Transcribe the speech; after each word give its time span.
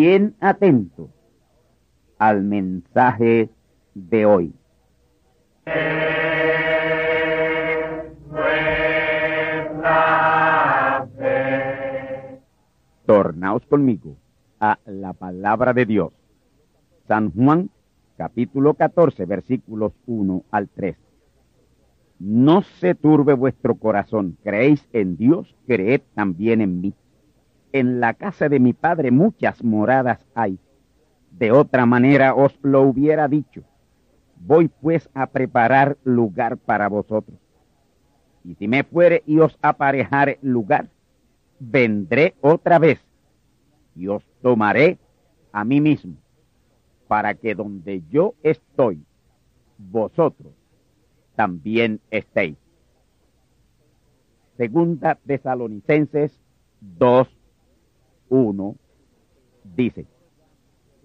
Bien 0.00 0.34
atento 0.40 1.10
al 2.18 2.42
mensaje 2.42 3.50
de 3.94 4.24
hoy. 4.24 4.54
Tornaos 13.04 13.66
conmigo 13.66 14.16
a 14.58 14.78
la 14.86 15.12
palabra 15.12 15.74
de 15.74 15.84
Dios. 15.84 16.12
San 17.06 17.30
Juan, 17.32 17.68
capítulo 18.16 18.72
14, 18.72 19.26
versículos 19.26 19.92
1 20.06 20.44
al 20.50 20.70
3. 20.70 20.96
No 22.20 22.62
se 22.62 22.94
turbe 22.94 23.34
vuestro 23.34 23.74
corazón, 23.74 24.38
creéis 24.42 24.88
en 24.94 25.18
Dios, 25.18 25.54
creed 25.66 26.00
también 26.14 26.62
en 26.62 26.80
mí. 26.80 26.94
En 27.72 28.00
la 28.00 28.14
casa 28.14 28.48
de 28.48 28.58
mi 28.60 28.72
padre 28.72 29.10
muchas 29.10 29.62
moradas 29.62 30.26
hay. 30.34 30.58
De 31.30 31.52
otra 31.52 31.86
manera 31.86 32.34
os 32.34 32.58
lo 32.62 32.82
hubiera 32.82 33.28
dicho. 33.28 33.62
Voy 34.36 34.68
pues 34.68 35.08
a 35.14 35.26
preparar 35.26 35.98
lugar 36.02 36.56
para 36.56 36.88
vosotros. 36.88 37.38
Y 38.44 38.54
si 38.54 38.68
me 38.68 38.84
fuere 38.84 39.22
y 39.26 39.38
os 39.38 39.58
aparejare 39.62 40.38
lugar, 40.42 40.88
vendré 41.58 42.34
otra 42.40 42.78
vez 42.78 43.00
y 43.94 44.08
os 44.08 44.24
tomaré 44.40 44.98
a 45.52 45.64
mí 45.64 45.80
mismo, 45.80 46.16
para 47.06 47.34
que 47.34 47.54
donde 47.54 48.02
yo 48.08 48.34
estoy, 48.42 49.04
vosotros 49.76 50.54
también 51.36 52.00
estéis. 52.10 52.56
Segunda 54.56 55.14
Tesalonicenses 55.26 56.38
2, 56.80 57.28
1 58.30 58.76
dice, 59.76 60.06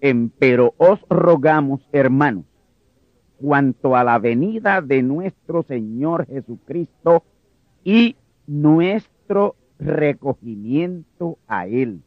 Empero 0.00 0.74
os 0.78 1.00
rogamos, 1.08 1.86
hermanos, 1.92 2.44
cuanto 3.38 3.96
a 3.96 4.04
la 4.04 4.18
venida 4.18 4.80
de 4.80 5.02
nuestro 5.02 5.62
Señor 5.62 6.26
Jesucristo 6.26 7.24
y 7.84 8.16
nuestro 8.46 9.56
recogimiento 9.78 11.38
a 11.46 11.66
Él, 11.66 12.02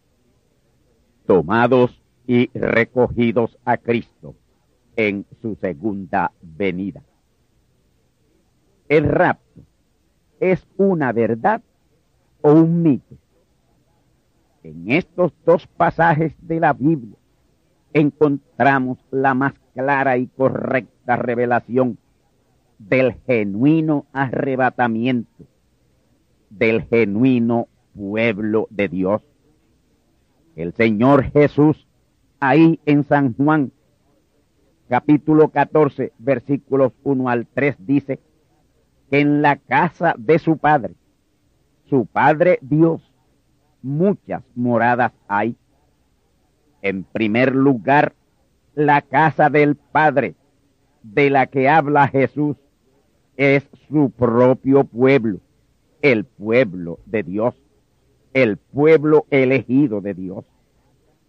tomados 1.27 2.01
y 2.25 2.49
recogidos 2.57 3.57
a 3.65 3.77
Cristo 3.77 4.35
en 4.95 5.25
su 5.41 5.55
segunda 5.55 6.31
venida. 6.41 7.03
El 8.87 9.03
rapto 9.05 9.61
es 10.39 10.67
una 10.77 11.11
verdad 11.11 11.61
o 12.41 12.53
un 12.53 12.81
mito. 12.81 13.18
En 14.69 14.91
estos 14.91 15.33
dos 15.47 15.65
pasajes 15.65 16.35
de 16.41 16.59
la 16.59 16.73
Biblia 16.73 17.17
encontramos 17.91 18.99
la 19.09 19.33
más 19.33 19.53
clara 19.73 20.19
y 20.19 20.27
correcta 20.27 21.15
revelación 21.15 21.97
del 22.77 23.15
genuino 23.25 24.05
arrebatamiento 24.13 25.45
del 26.51 26.83
genuino 26.83 27.67
pueblo 27.95 28.67
de 28.69 28.89
Dios. 28.89 29.23
El 30.55 30.73
Señor 30.73 31.23
Jesús, 31.31 31.87
ahí 32.39 32.79
en 32.85 33.03
San 33.03 33.33
Juan, 33.33 33.71
capítulo 34.87 35.49
14, 35.49 36.13
versículos 36.19 36.93
1 37.03 37.27
al 37.27 37.47
3, 37.47 37.75
dice 37.79 38.19
que 39.09 39.19
en 39.19 39.41
la 39.41 39.55
casa 39.55 40.13
de 40.15 40.37
su 40.37 40.57
Padre, 40.57 40.93
su 41.85 42.05
Padre 42.05 42.59
Dios, 42.61 43.08
muchas 43.81 44.43
moradas 44.55 45.11
hay. 45.27 45.55
En 46.81 47.03
primer 47.03 47.55
lugar, 47.55 48.13
la 48.75 49.01
casa 49.01 49.49
del 49.49 49.75
Padre, 49.75 50.35
de 51.03 51.29
la 51.29 51.47
que 51.47 51.69
habla 51.69 52.07
Jesús, 52.07 52.57
es 53.35 53.67
su 53.87 54.11
propio 54.11 54.83
pueblo, 54.83 55.39
el 56.01 56.25
pueblo 56.25 56.99
de 57.05 57.23
Dios, 57.23 57.55
el 58.33 58.57
pueblo 58.57 59.25
elegido 59.29 60.01
de 60.01 60.13
Dios. 60.13 60.45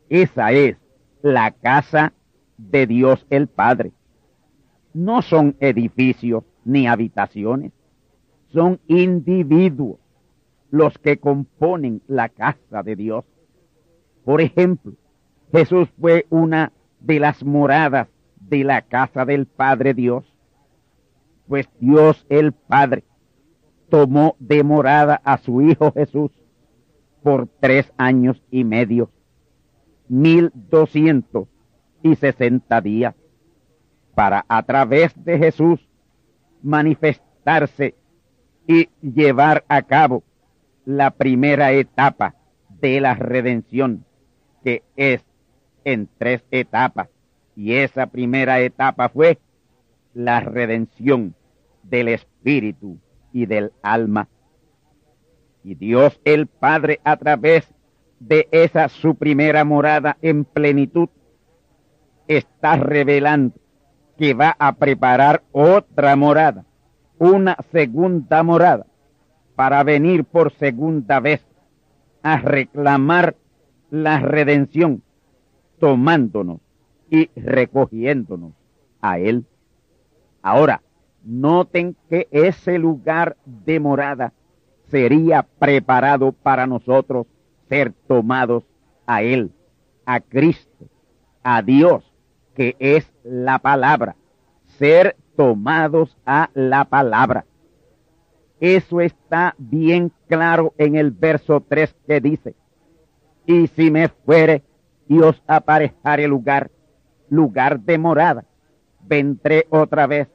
Esa 0.08 0.52
es 0.52 0.76
la 1.22 1.52
casa 1.52 2.12
de 2.56 2.86
Dios 2.86 3.26
el 3.30 3.46
Padre. 3.46 3.92
No 4.92 5.22
son 5.22 5.56
edificios 5.60 6.44
ni 6.64 6.86
habitaciones, 6.88 7.72
son 8.52 8.80
individuos 8.88 9.98
los 10.70 10.96
que 10.98 11.18
componen 11.18 12.02
la 12.06 12.28
casa 12.28 12.82
de 12.82 12.96
Dios. 12.96 13.24
Por 14.24 14.40
ejemplo, 14.40 14.92
Jesús 15.52 15.88
fue 16.00 16.26
una 16.30 16.72
de 17.00 17.18
las 17.18 17.44
moradas 17.44 18.08
de 18.40 18.64
la 18.64 18.82
casa 18.82 19.24
del 19.24 19.46
Padre 19.46 19.94
Dios, 19.94 20.24
pues 21.48 21.68
Dios 21.80 22.24
el 22.28 22.52
Padre 22.52 23.04
tomó 23.88 24.36
de 24.38 24.62
morada 24.62 25.20
a 25.24 25.38
su 25.38 25.62
Hijo 25.62 25.92
Jesús 25.92 26.30
por 27.22 27.48
tres 27.60 27.92
años 27.98 28.42
y 28.50 28.64
medio, 28.64 29.10
mil 30.08 30.52
doscientos 30.54 31.48
y 32.02 32.14
sesenta 32.14 32.80
días, 32.80 33.14
para 34.14 34.44
a 34.48 34.62
través 34.62 35.12
de 35.24 35.38
Jesús 35.38 35.88
manifestarse 36.62 37.94
y 38.66 38.88
llevar 39.02 39.64
a 39.68 39.82
cabo 39.82 40.22
la 40.84 41.10
primera 41.10 41.72
etapa 41.72 42.34
de 42.80 43.00
la 43.00 43.14
redención, 43.14 44.04
que 44.64 44.82
es 44.96 45.24
en 45.84 46.08
tres 46.18 46.44
etapas. 46.50 47.08
Y 47.56 47.74
esa 47.74 48.06
primera 48.06 48.60
etapa 48.60 49.08
fue 49.08 49.38
la 50.14 50.40
redención 50.40 51.34
del 51.82 52.08
espíritu 52.08 52.98
y 53.32 53.46
del 53.46 53.72
alma. 53.82 54.28
Y 55.62 55.74
Dios 55.74 56.20
el 56.24 56.46
Padre 56.46 57.00
a 57.04 57.16
través 57.16 57.72
de 58.18 58.48
esa 58.50 58.88
su 58.88 59.14
primera 59.14 59.64
morada 59.64 60.16
en 60.22 60.44
plenitud 60.44 61.08
está 62.28 62.76
revelando 62.76 63.56
que 64.16 64.34
va 64.34 64.54
a 64.58 64.74
preparar 64.74 65.42
otra 65.50 66.14
morada, 66.14 66.64
una 67.18 67.56
segunda 67.72 68.42
morada, 68.42 68.86
para 69.60 69.84
venir 69.84 70.24
por 70.24 70.52
segunda 70.52 71.20
vez 71.20 71.44
a 72.22 72.38
reclamar 72.38 73.36
la 73.90 74.18
redención, 74.18 75.02
tomándonos 75.78 76.62
y 77.10 77.28
recogiéndonos 77.38 78.54
a 79.02 79.18
Él. 79.18 79.44
Ahora, 80.40 80.80
noten 81.22 81.94
que 82.08 82.26
ese 82.30 82.78
lugar 82.78 83.36
de 83.44 83.80
morada 83.80 84.32
sería 84.86 85.42
preparado 85.42 86.32
para 86.32 86.66
nosotros 86.66 87.26
ser 87.68 87.92
tomados 88.08 88.64
a 89.06 89.22
Él, 89.22 89.52
a 90.06 90.20
Cristo, 90.20 90.86
a 91.42 91.60
Dios, 91.60 92.10
que 92.54 92.76
es 92.78 93.12
la 93.24 93.58
palabra, 93.58 94.16
ser 94.78 95.18
tomados 95.36 96.16
a 96.24 96.48
la 96.54 96.86
palabra. 96.86 97.44
Eso 98.60 99.00
está 99.00 99.54
bien 99.58 100.12
claro 100.28 100.74
en 100.76 100.96
el 100.96 101.10
verso 101.10 101.64
3 101.66 101.96
que 102.06 102.20
dice, 102.20 102.54
y 103.46 103.66
si 103.68 103.90
me 103.90 104.08
fuere 104.08 104.62
y 105.08 105.18
os 105.18 105.42
aparejare 105.46 106.28
lugar, 106.28 106.70
lugar 107.30 107.80
de 107.80 107.98
morada, 107.98 108.44
vendré 109.00 109.66
otra 109.70 110.06
vez. 110.06 110.28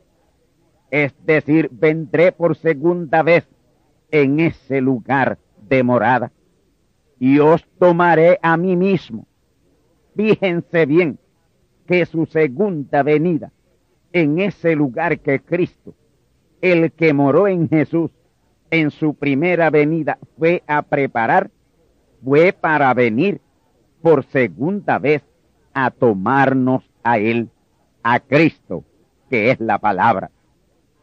Es 0.89 1.13
decir, 1.25 1.69
vendré 1.71 2.31
por 2.31 2.55
segunda 2.55 3.21
vez 3.21 3.47
en 4.09 4.39
ese 4.39 4.81
lugar 4.81 5.37
de 5.61 5.83
morada 5.83 6.31
y 7.19 7.39
os 7.39 7.65
tomaré 7.79 8.39
a 8.41 8.57
mí 8.57 8.75
mismo. 8.75 9.27
Fíjense 10.15 10.85
bien 10.85 11.19
que 11.85 12.05
su 12.05 12.25
segunda 12.25 13.03
venida 13.03 13.51
en 14.11 14.39
ese 14.39 14.75
lugar 14.75 15.19
que 15.19 15.39
Cristo, 15.41 15.93
el 16.71 16.91
que 16.93 17.13
moró 17.13 17.47
en 17.47 17.69
Jesús 17.69 18.09
en 18.71 18.89
su 18.89 19.13
primera 19.13 19.69
venida, 19.69 20.17
fue 20.37 20.63
a 20.67 20.81
preparar, 20.81 21.51
fue 22.23 22.53
para 22.53 22.93
venir 22.93 23.39
por 24.01 24.25
segunda 24.25 24.97
vez 24.97 25.23
a 25.73 25.91
tomarnos 25.91 26.83
a 27.03 27.19
Él, 27.19 27.49
a 28.01 28.19
Cristo, 28.19 28.83
que 29.29 29.51
es 29.51 29.59
la 29.59 29.77
palabra. 29.77 30.31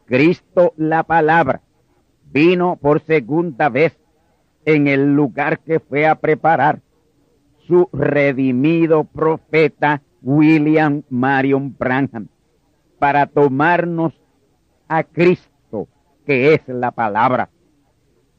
Cristo 0.05 0.73
la 0.75 1.03
palabra 1.03 1.61
vino 2.31 2.75
por 2.75 2.99
segunda 3.01 3.69
vez 3.69 3.97
en 4.65 4.87
el 4.87 5.15
lugar 5.15 5.59
que 5.59 5.79
fue 5.79 6.05
a 6.05 6.15
preparar 6.15 6.81
su 7.67 7.87
redimido 7.93 9.05
profeta 9.05 10.01
William 10.21 11.03
Marion 11.09 11.73
Branham 11.77 12.27
para 12.99 13.27
tomarnos 13.27 14.13
a 14.87 15.03
Cristo, 15.03 15.52
que 16.25 16.53
es 16.53 16.61
la 16.67 16.91
palabra. 16.91 17.49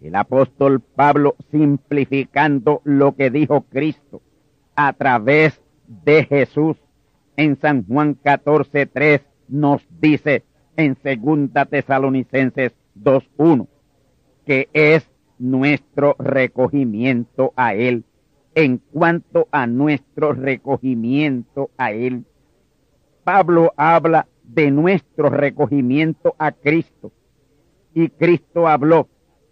El 0.00 0.14
apóstol 0.16 0.80
Pablo 0.80 1.36
simplificando 1.50 2.82
lo 2.84 3.14
que 3.14 3.30
dijo 3.30 3.62
Cristo 3.62 4.20
a 4.76 4.92
través 4.92 5.60
de 5.86 6.24
Jesús 6.24 6.76
en 7.36 7.58
San 7.60 7.86
Juan 7.86 8.16
14.3 8.22 9.22
nos 9.48 9.86
dice 10.00 10.44
en 10.76 10.96
segunda 11.02 11.66
Tesalonicenses 11.66 12.74
2.1 12.96 13.66
que 14.44 14.68
es 14.72 15.08
nuestro 15.38 16.16
recogimiento 16.18 17.52
a 17.56 17.74
Él. 17.74 18.04
En 18.54 18.78
cuanto 18.78 19.48
a 19.50 19.66
nuestro 19.66 20.32
recogimiento 20.32 21.70
a 21.76 21.92
Él, 21.92 22.24
Pablo 23.24 23.72
habla 23.76 24.28
de 24.44 24.70
nuestro 24.70 25.30
recogimiento 25.30 26.36
a 26.38 26.52
Cristo 26.52 27.10
y 27.94 28.08
Cristo 28.08 28.66
habló 28.66 29.08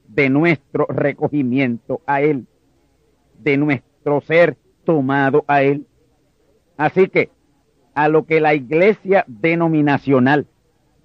de 0.08 0.28
nuestro 0.28 0.86
recogimiento 0.88 2.02
a 2.06 2.20
Él, 2.20 2.46
de 3.38 3.56
nuestro 3.56 4.20
ser 4.20 4.56
tomado 4.84 5.44
a 5.46 5.62
Él. 5.62 5.86
Así 6.76 7.08
que 7.08 7.30
a 7.94 8.08
lo 8.08 8.26
que 8.26 8.40
la 8.40 8.54
iglesia 8.54 9.24
denominacional 9.26 10.46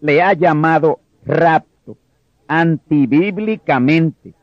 le 0.01 0.21
ha 0.21 0.33
llamado 0.33 0.99
rapto 1.25 1.97
antibíblicamente, 2.47 4.33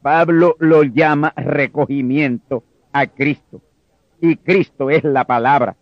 Pablo 0.00 0.56
lo 0.58 0.82
llama 0.82 1.32
recogimiento 1.36 2.64
a 2.92 3.06
Cristo. 3.06 3.60
Y 4.20 4.36
Cristo 4.36 4.90
es 4.90 5.02
la 5.04 5.24
palabra, 5.24 5.76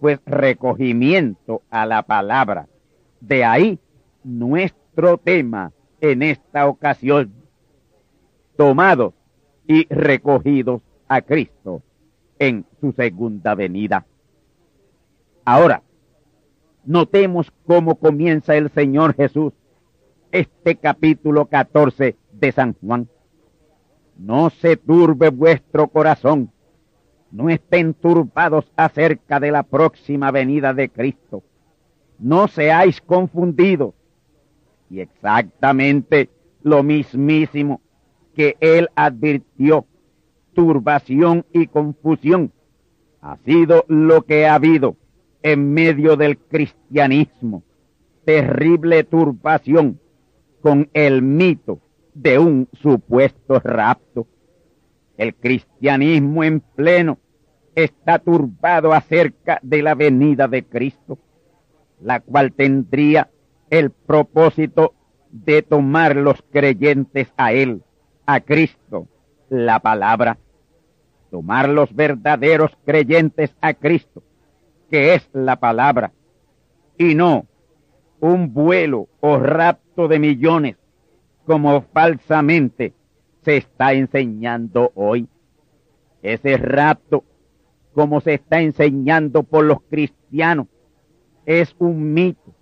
pues 0.00 0.20
recogimiento 0.26 1.62
a 1.70 1.86
la 1.86 2.02
palabra. 2.02 2.68
De 3.20 3.44
ahí 3.44 3.78
nuestro 4.22 4.83
tema 5.22 5.72
en 6.00 6.22
esta 6.22 6.68
ocasión, 6.68 7.32
tomados 8.56 9.14
y 9.66 9.86
recogidos 9.92 10.82
a 11.08 11.22
Cristo 11.22 11.82
en 12.38 12.64
su 12.80 12.92
segunda 12.92 13.54
venida. 13.54 14.06
Ahora, 15.44 15.82
notemos 16.84 17.52
cómo 17.66 17.96
comienza 17.96 18.54
el 18.54 18.70
Señor 18.70 19.14
Jesús 19.14 19.52
este 20.32 20.76
capítulo 20.76 21.46
14 21.46 22.16
de 22.32 22.52
San 22.52 22.74
Juan. 22.74 23.08
No 24.16 24.50
se 24.50 24.76
turbe 24.76 25.30
vuestro 25.30 25.88
corazón, 25.88 26.50
no 27.30 27.50
estén 27.50 27.94
turbados 27.94 28.70
acerca 28.76 29.40
de 29.40 29.50
la 29.50 29.64
próxima 29.64 30.30
venida 30.30 30.72
de 30.72 30.88
Cristo. 30.88 31.42
No 32.18 32.46
seáis 32.46 33.00
confundidos. 33.00 33.94
Y 34.94 35.00
exactamente 35.00 36.30
lo 36.62 36.84
mismísimo 36.84 37.80
que 38.32 38.56
él 38.60 38.88
advirtió, 38.94 39.86
turbación 40.54 41.44
y 41.52 41.66
confusión, 41.66 42.52
ha 43.20 43.36
sido 43.38 43.84
lo 43.88 44.22
que 44.22 44.46
ha 44.46 44.54
habido 44.54 44.94
en 45.42 45.72
medio 45.72 46.16
del 46.16 46.38
cristianismo. 46.38 47.64
Terrible 48.24 49.02
turbación 49.02 49.98
con 50.60 50.88
el 50.92 51.22
mito 51.22 51.80
de 52.14 52.38
un 52.38 52.68
supuesto 52.74 53.58
rapto. 53.58 54.28
El 55.16 55.34
cristianismo 55.34 56.44
en 56.44 56.60
pleno 56.60 57.18
está 57.74 58.20
turbado 58.20 58.92
acerca 58.92 59.58
de 59.60 59.82
la 59.82 59.96
venida 59.96 60.46
de 60.46 60.62
Cristo, 60.62 61.18
la 62.00 62.20
cual 62.20 62.52
tendría 62.52 63.28
el 63.78 63.90
propósito 63.90 64.94
de 65.30 65.62
tomar 65.62 66.14
los 66.14 66.42
creyentes 66.52 67.32
a 67.36 67.52
Él, 67.52 67.82
a 68.24 68.40
Cristo, 68.40 69.08
la 69.48 69.80
palabra, 69.80 70.38
tomar 71.30 71.68
los 71.68 71.92
verdaderos 71.92 72.70
creyentes 72.84 73.56
a 73.60 73.74
Cristo, 73.74 74.22
que 74.90 75.14
es 75.14 75.28
la 75.32 75.56
palabra, 75.56 76.12
y 76.96 77.16
no 77.16 77.46
un 78.20 78.54
vuelo 78.54 79.08
o 79.20 79.38
rapto 79.38 80.06
de 80.06 80.20
millones 80.20 80.76
como 81.44 81.82
falsamente 81.92 82.94
se 83.42 83.56
está 83.56 83.92
enseñando 83.92 84.92
hoy. 84.94 85.28
Ese 86.22 86.56
rapto, 86.56 87.24
como 87.92 88.20
se 88.20 88.34
está 88.34 88.60
enseñando 88.60 89.42
por 89.42 89.64
los 89.64 89.82
cristianos, 89.90 90.68
es 91.44 91.74
un 91.78 92.14
mito, 92.14 92.54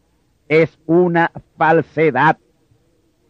es 0.52 0.78
una 0.85 1.32
falsedad. 1.56 2.37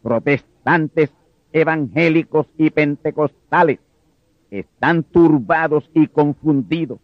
Protestantes, 0.03 1.15
evangélicos 1.53 2.49
y 2.59 2.71
pentecostales 2.71 3.79
están 4.51 5.05
turbados 5.05 5.89
y 5.95 6.09
confundidos 6.09 6.99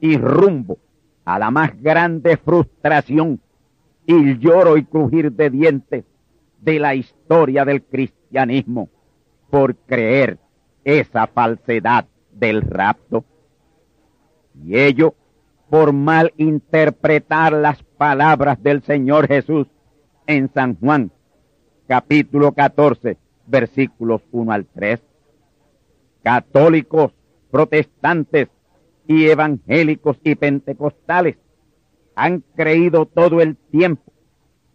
y 0.00 0.16
rumbo 0.16 0.78
a 1.24 1.38
la 1.38 1.52
más 1.52 1.80
grande 1.80 2.36
frustración 2.36 3.40
y 4.04 4.36
lloro 4.38 4.76
y 4.78 4.84
crujir 4.84 5.30
de 5.30 5.50
dientes 5.50 6.04
de 6.60 6.80
la 6.80 6.96
historia 6.96 7.64
del 7.64 7.84
cristianismo 7.84 8.88
por 9.48 9.76
creer 9.76 10.38
esa 10.82 11.28
falsedad 11.28 12.06
del 12.32 12.62
rapto. 12.62 13.24
Y 14.64 14.76
ello 14.76 15.14
por 15.68 15.92
mal 15.92 16.32
interpretar 16.36 17.52
las 17.52 17.82
palabras 17.82 18.62
del 18.62 18.82
Señor 18.82 19.26
Jesús 19.26 19.66
en 20.26 20.50
San 20.52 20.76
Juan, 20.78 21.10
capítulo 21.86 22.52
14, 22.52 23.16
versículos 23.46 24.22
1 24.30 24.52
al 24.52 24.66
3. 24.66 25.00
Católicos, 26.22 27.12
protestantes 27.50 28.48
y 29.06 29.26
evangélicos 29.26 30.18
y 30.22 30.34
pentecostales 30.34 31.36
han 32.14 32.42
creído 32.54 33.06
todo 33.06 33.40
el 33.40 33.56
tiempo 33.56 34.12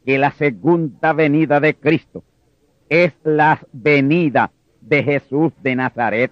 que 0.05 0.17
la 0.17 0.31
segunda 0.31 1.13
venida 1.13 1.59
de 1.59 1.75
Cristo 1.75 2.23
es 2.89 3.13
la 3.23 3.61
venida 3.71 4.51
de 4.81 5.03
Jesús 5.03 5.53
de 5.61 5.75
Nazaret. 5.75 6.31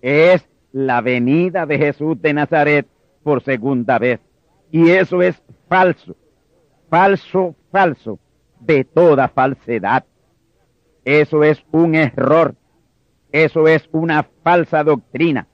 Es 0.00 0.48
la 0.72 1.00
venida 1.00 1.66
de 1.66 1.78
Jesús 1.78 2.20
de 2.20 2.32
Nazaret 2.32 2.86
por 3.22 3.42
segunda 3.42 3.98
vez. 3.98 4.20
Y 4.70 4.90
eso 4.90 5.22
es 5.22 5.42
falso, 5.68 6.16
falso, 6.88 7.54
falso, 7.70 8.18
de 8.60 8.84
toda 8.84 9.28
falsedad. 9.28 10.04
Eso 11.04 11.42
es 11.44 11.64
un 11.72 11.94
error. 11.94 12.54
Eso 13.32 13.66
es 13.66 13.88
una 13.92 14.28
falsa 14.42 14.84
doctrina. 14.84 15.46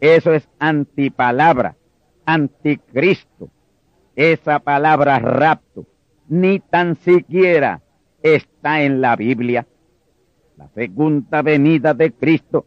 Eso 0.00 0.32
es 0.32 0.48
antipalabra, 0.58 1.76
anticristo. 2.24 3.50
Esa 4.16 4.58
palabra 4.58 5.18
rapto 5.18 5.86
ni 6.28 6.60
tan 6.60 6.96
siquiera 6.96 7.82
está 8.22 8.82
en 8.82 9.00
la 9.00 9.16
Biblia. 9.16 9.66
La 10.56 10.68
segunda 10.68 11.42
venida 11.42 11.94
de 11.94 12.12
Cristo 12.12 12.66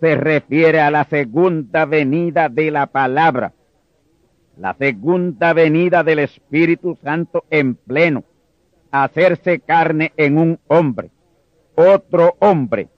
se 0.00 0.16
refiere 0.16 0.80
a 0.80 0.90
la 0.90 1.04
segunda 1.04 1.84
venida 1.84 2.48
de 2.48 2.70
la 2.70 2.86
palabra, 2.86 3.52
la 4.56 4.74
segunda 4.74 5.52
venida 5.52 6.04
del 6.04 6.18
Espíritu 6.20 6.96
Santo 7.02 7.44
en 7.50 7.74
pleno, 7.74 8.24
hacerse 8.90 9.60
carne 9.60 10.12
en 10.16 10.38
un 10.38 10.58
hombre, 10.68 11.10
otro 11.74 12.36
hombre 12.38 12.88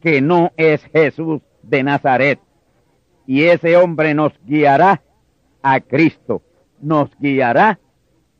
que 0.00 0.20
no 0.20 0.52
es 0.56 0.82
Jesús 0.84 1.42
de 1.62 1.82
Nazaret. 1.82 2.40
Y 3.26 3.44
ese 3.44 3.76
hombre 3.76 4.14
nos 4.14 4.32
guiará 4.44 5.02
a 5.62 5.80
Cristo, 5.80 6.42
nos 6.80 7.10
guiará 7.18 7.78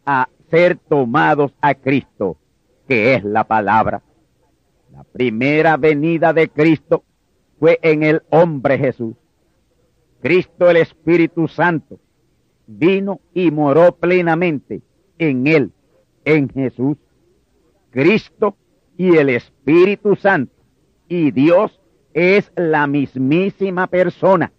a 0.04 0.28
ser 0.50 0.76
tomados 0.76 1.54
a 1.60 1.74
Cristo, 1.74 2.36
que 2.88 3.14
es 3.14 3.24
la 3.24 3.44
palabra. 3.44 4.02
La 4.90 5.04
primera 5.04 5.76
venida 5.76 6.32
de 6.32 6.48
Cristo 6.48 7.04
fue 7.60 7.78
en 7.82 8.02
el 8.02 8.22
hombre 8.30 8.76
Jesús. 8.78 9.14
Cristo 10.20 10.68
el 10.68 10.78
Espíritu 10.78 11.48
Santo 11.48 11.98
vino 12.66 13.20
y 13.34 13.50
moró 13.50 13.96
plenamente 13.96 14.82
en 15.18 15.46
él, 15.46 15.72
en 16.24 16.48
Jesús. 16.48 16.96
Cristo 17.90 18.56
y 18.96 19.16
el 19.16 19.28
Espíritu 19.28 20.16
Santo 20.16 20.54
y 21.08 21.30
Dios 21.30 21.80
es 22.14 22.52
la 22.56 22.86
mismísima 22.86 23.86
persona. 23.86 24.52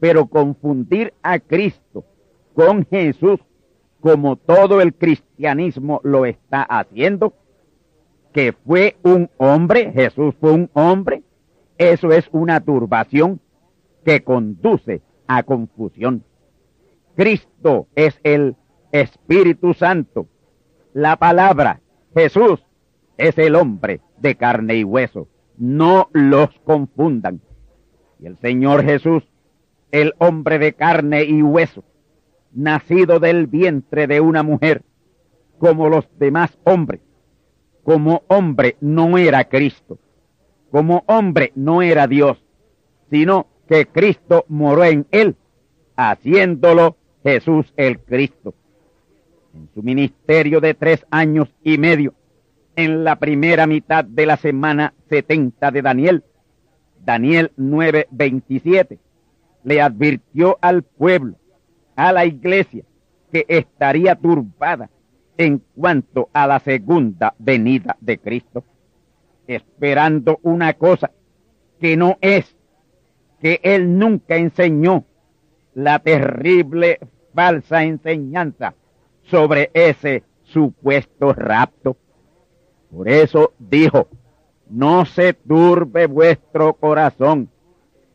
Pero 0.00 0.26
confundir 0.26 1.12
a 1.22 1.38
Cristo 1.38 2.04
con 2.54 2.86
Jesús, 2.86 3.40
como 4.00 4.36
todo 4.36 4.80
el 4.80 4.94
cristianismo 4.94 6.00
lo 6.02 6.24
está 6.24 6.62
haciendo, 6.62 7.34
que 8.32 8.52
fue 8.52 8.96
un 9.02 9.28
hombre, 9.36 9.92
Jesús 9.92 10.34
fue 10.40 10.52
un 10.52 10.70
hombre, 10.72 11.22
eso 11.76 12.12
es 12.12 12.28
una 12.32 12.60
turbación 12.60 13.40
que 14.04 14.22
conduce 14.22 15.02
a 15.26 15.42
confusión. 15.42 16.24
Cristo 17.20 17.86
es 17.96 18.18
el 18.22 18.56
Espíritu 18.92 19.74
Santo. 19.74 20.26
La 20.94 21.16
palabra 21.16 21.82
Jesús 22.14 22.64
es 23.18 23.36
el 23.36 23.56
hombre 23.56 24.00
de 24.16 24.36
carne 24.36 24.76
y 24.76 24.84
hueso. 24.84 25.28
No 25.58 26.08
los 26.14 26.48
confundan. 26.64 27.42
Y 28.20 28.26
el 28.26 28.38
Señor 28.38 28.84
Jesús, 28.84 29.22
el 29.90 30.14
hombre 30.16 30.58
de 30.58 30.72
carne 30.72 31.24
y 31.24 31.42
hueso, 31.42 31.84
nacido 32.54 33.20
del 33.20 33.48
vientre 33.48 34.06
de 34.06 34.22
una 34.22 34.42
mujer, 34.42 34.82
como 35.58 35.90
los 35.90 36.08
demás 36.18 36.56
hombres, 36.64 37.02
como 37.82 38.22
hombre 38.28 38.78
no 38.80 39.18
era 39.18 39.44
Cristo, 39.44 39.98
como 40.70 41.04
hombre 41.06 41.52
no 41.54 41.82
era 41.82 42.06
Dios, 42.06 42.42
sino 43.10 43.46
que 43.68 43.84
Cristo 43.84 44.46
moró 44.48 44.84
en 44.84 45.06
él, 45.10 45.36
haciéndolo 45.96 46.96
Jesús 47.22 47.72
el 47.76 48.00
Cristo. 48.00 48.54
En 49.54 49.68
su 49.74 49.82
ministerio 49.82 50.60
de 50.60 50.74
tres 50.74 51.04
años 51.10 51.52
y 51.62 51.76
medio, 51.76 52.14
en 52.76 53.04
la 53.04 53.16
primera 53.16 53.66
mitad 53.66 54.04
de 54.04 54.26
la 54.26 54.36
semana 54.36 54.94
70 55.08 55.70
de 55.70 55.82
Daniel, 55.82 56.24
Daniel 57.04 57.52
9:27, 57.56 58.98
le 59.64 59.80
advirtió 59.80 60.58
al 60.60 60.82
pueblo, 60.82 61.36
a 61.96 62.12
la 62.12 62.24
iglesia, 62.24 62.84
que 63.32 63.44
estaría 63.48 64.14
turbada 64.14 64.90
en 65.36 65.62
cuanto 65.74 66.28
a 66.32 66.46
la 66.46 66.60
segunda 66.60 67.34
venida 67.38 67.96
de 68.00 68.18
Cristo, 68.18 68.64
esperando 69.46 70.38
una 70.42 70.74
cosa 70.74 71.10
que 71.80 71.96
no 71.96 72.18
es, 72.20 72.56
que 73.40 73.60
él 73.62 73.98
nunca 73.98 74.36
enseñó, 74.36 75.04
la 75.84 75.98
terrible 75.98 76.98
falsa 77.34 77.82
enseñanza 77.84 78.74
sobre 79.22 79.70
ese 79.72 80.24
supuesto 80.42 81.32
rapto. 81.32 81.96
Por 82.90 83.08
eso 83.08 83.52
dijo, 83.58 84.08
no 84.68 85.04
se 85.04 85.32
turbe 85.32 86.06
vuestro 86.06 86.74
corazón 86.74 87.48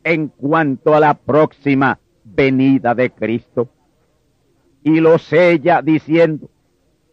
en 0.04 0.28
cuanto 0.28 0.94
a 0.94 1.00
la 1.00 1.14
próxima 1.14 1.98
venida 2.24 2.94
de 2.94 3.10
Cristo. 3.10 3.68
Y 4.82 5.00
lo 5.00 5.18
sella 5.18 5.82
diciendo, 5.82 6.48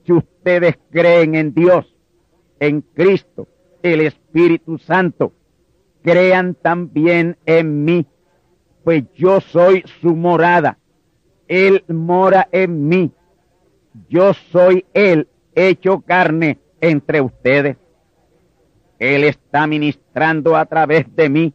si 0.05 0.13
ustedes 0.13 0.77
creen 0.91 1.35
en 1.35 1.53
Dios, 1.53 1.95
en 2.59 2.81
Cristo, 2.81 3.47
el 3.81 4.01
Espíritu 4.01 4.77
Santo, 4.77 5.33
crean 6.03 6.53
también 6.55 7.37
en 7.45 7.83
mí, 7.83 8.05
pues 8.83 9.03
yo 9.15 9.39
soy 9.41 9.83
su 10.01 10.15
morada. 10.15 10.77
Él 11.47 11.83
mora 11.87 12.47
en 12.51 12.87
mí. 12.87 13.11
Yo 14.09 14.33
soy 14.33 14.85
Él 14.93 15.27
hecho 15.55 16.01
carne 16.01 16.59
entre 16.81 17.21
ustedes. 17.21 17.77
Él 18.99 19.23
está 19.23 19.67
ministrando 19.67 20.55
a 20.55 20.65
través 20.65 21.13
de 21.15 21.29
mí. 21.29 21.53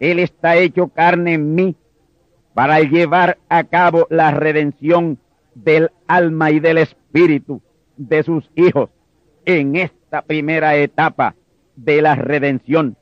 Él 0.00 0.18
está 0.18 0.56
hecho 0.56 0.88
carne 0.88 1.34
en 1.34 1.54
mí 1.54 1.76
para 2.54 2.80
llevar 2.80 3.38
a 3.48 3.64
cabo 3.64 4.06
la 4.10 4.30
redención 4.30 5.18
del 5.54 5.90
alma 6.06 6.50
y 6.50 6.60
del 6.60 6.78
espíritu 6.78 7.62
de 7.96 8.22
sus 8.22 8.50
hijos 8.54 8.90
en 9.44 9.76
esta 9.76 10.22
primera 10.22 10.76
etapa 10.76 11.34
de 11.76 12.02
la 12.02 12.14
redención, 12.14 12.96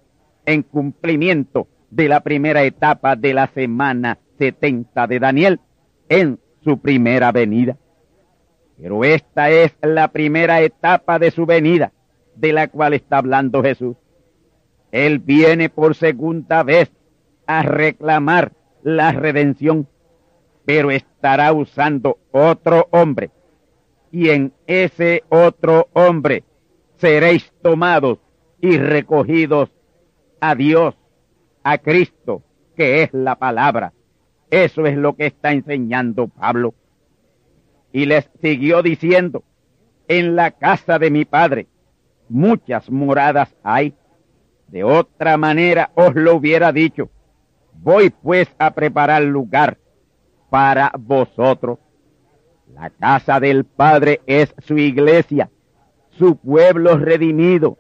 en 0.47 0.63
cumplimiento 0.63 1.67
de 1.95 2.09
la 2.09 2.21
primera 2.21 2.65
etapa 2.65 3.15
de 3.15 3.33
la 3.35 3.47
semana 3.47 4.19
70 4.39 5.07
de 5.07 5.21
Daniel 5.21 5.61
en 6.09 6.41
su 6.65 6.81
primera 6.81 7.31
venida. 7.31 7.77
Pero 8.77 9.05
esta 9.05 9.51
es 9.51 9.77
la 9.81 10.09
primera 10.09 10.61
etapa 10.61 11.21
de 11.21 11.31
su 11.31 11.47
venida, 11.47 11.93
de 12.35 12.53
la 12.53 12.67
cual 12.67 12.95
está 12.95 13.19
hablando 13.19 13.63
Jesús. 13.63 13.97
Él 14.91 15.21
viene 15.21 15.69
por 15.69 15.95
segunda 15.95 16.65
vez 16.65 16.91
a 17.47 17.63
reclamar 17.63 18.53
la 18.83 19.13
redención, 19.13 19.87
pero 20.65 20.91
estará 20.91 21.53
usando 21.53 22.19
otro 22.33 22.89
hombre. 22.91 23.31
Y 24.11 24.31
en 24.31 24.53
ese 24.67 25.23
otro 25.29 25.89
hombre 25.93 26.43
seréis 26.97 27.53
tomados 27.63 28.19
y 28.61 28.79
recogidos 28.79 29.71
a 30.41 30.57
Dios 30.57 30.97
a 31.65 31.79
Cristo, 31.79 32.43
que 32.77 33.03
es 33.03 33.13
la 33.13 33.35
palabra. 33.37 33.93
Eso 34.51 34.87
es 34.87 34.97
lo 34.97 35.17
que 35.17 35.27
está 35.27 35.53
enseñando 35.53 36.29
Pablo. 36.29 36.75
Y 37.93 38.07
les 38.07 38.31
siguió 38.41 38.83
diciendo, 38.83 39.43
en 40.07 40.37
la 40.37 40.53
casa 40.53 40.99
de 40.99 41.11
mi 41.11 41.25
padre 41.25 41.67
muchas 42.29 42.91
moradas 42.91 43.55
hay. 43.63 43.95
De 44.69 44.85
otra 44.85 45.37
manera 45.37 45.91
os 45.95 46.15
lo 46.15 46.37
hubiera 46.37 46.73
dicho. 46.73 47.11
Voy 47.73 48.11
pues 48.11 48.49
a 48.59 48.73
preparar 48.73 49.23
lugar 49.23 49.79
para 50.51 50.93
vosotros. 50.99 51.79
La 52.73 52.91
casa 52.91 53.41
del 53.41 53.65
Padre 53.65 54.21
es 54.27 54.55
su 54.59 54.79
iglesia, 54.79 55.51
su 56.11 56.37
pueblo 56.37 56.97
redimido. 56.97 57.79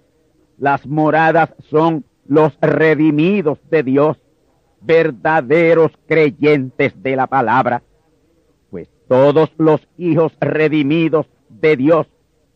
Las 0.58 0.86
moradas 0.86 1.54
son 1.70 2.04
los 2.26 2.56
redimidos 2.60 3.58
de 3.70 3.82
Dios, 3.82 4.18
verdaderos 4.80 5.92
creyentes 6.06 7.00
de 7.02 7.16
la 7.16 7.26
palabra, 7.26 7.82
pues 8.70 8.88
todos 9.08 9.50
los 9.56 9.86
hijos 9.96 10.36
redimidos 10.40 11.26
de 11.48 11.76
Dios 11.76 12.06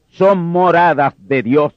son 0.08 0.38
moradas 0.38 1.14
de 1.18 1.42
Dios, 1.42 1.74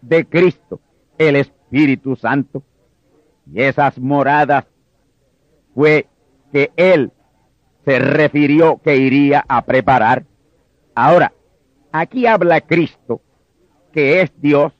de 0.00 0.24
Cristo, 0.26 0.80
el 1.18 1.36
Espíritu 1.36 2.16
Santo. 2.16 2.62
Y 3.52 3.62
esas 3.62 3.98
moradas 3.98 4.66
fue 5.74 6.06
que 6.52 6.70
Él 6.76 7.12
se 7.84 7.98
refirió 7.98 8.80
que 8.82 8.96
iría 8.96 9.44
a 9.48 9.64
preparar. 9.64 10.24
Ahora, 10.94 11.32
aquí 11.90 12.26
habla 12.26 12.60
Cristo, 12.60 13.20
que 13.92 14.20
es 14.20 14.32
Dios, 14.40 14.72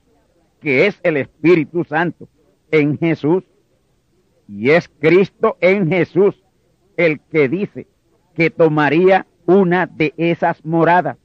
que 0.63 0.87
es 0.87 0.99
el 1.03 1.17
Espíritu 1.17 1.83
Santo 1.83 2.27
en 2.71 2.97
Jesús. 2.97 3.43
Y 4.47 4.71
es 4.71 4.89
Cristo 4.99 5.57
en 5.59 5.89
Jesús 5.89 6.41
el 6.97 7.19
que 7.19 7.49
dice 7.49 7.87
que 8.33 8.49
tomaría 8.49 9.27
una 9.45 9.85
de 9.85 10.13
esas 10.17 10.63
moradas 10.65 11.17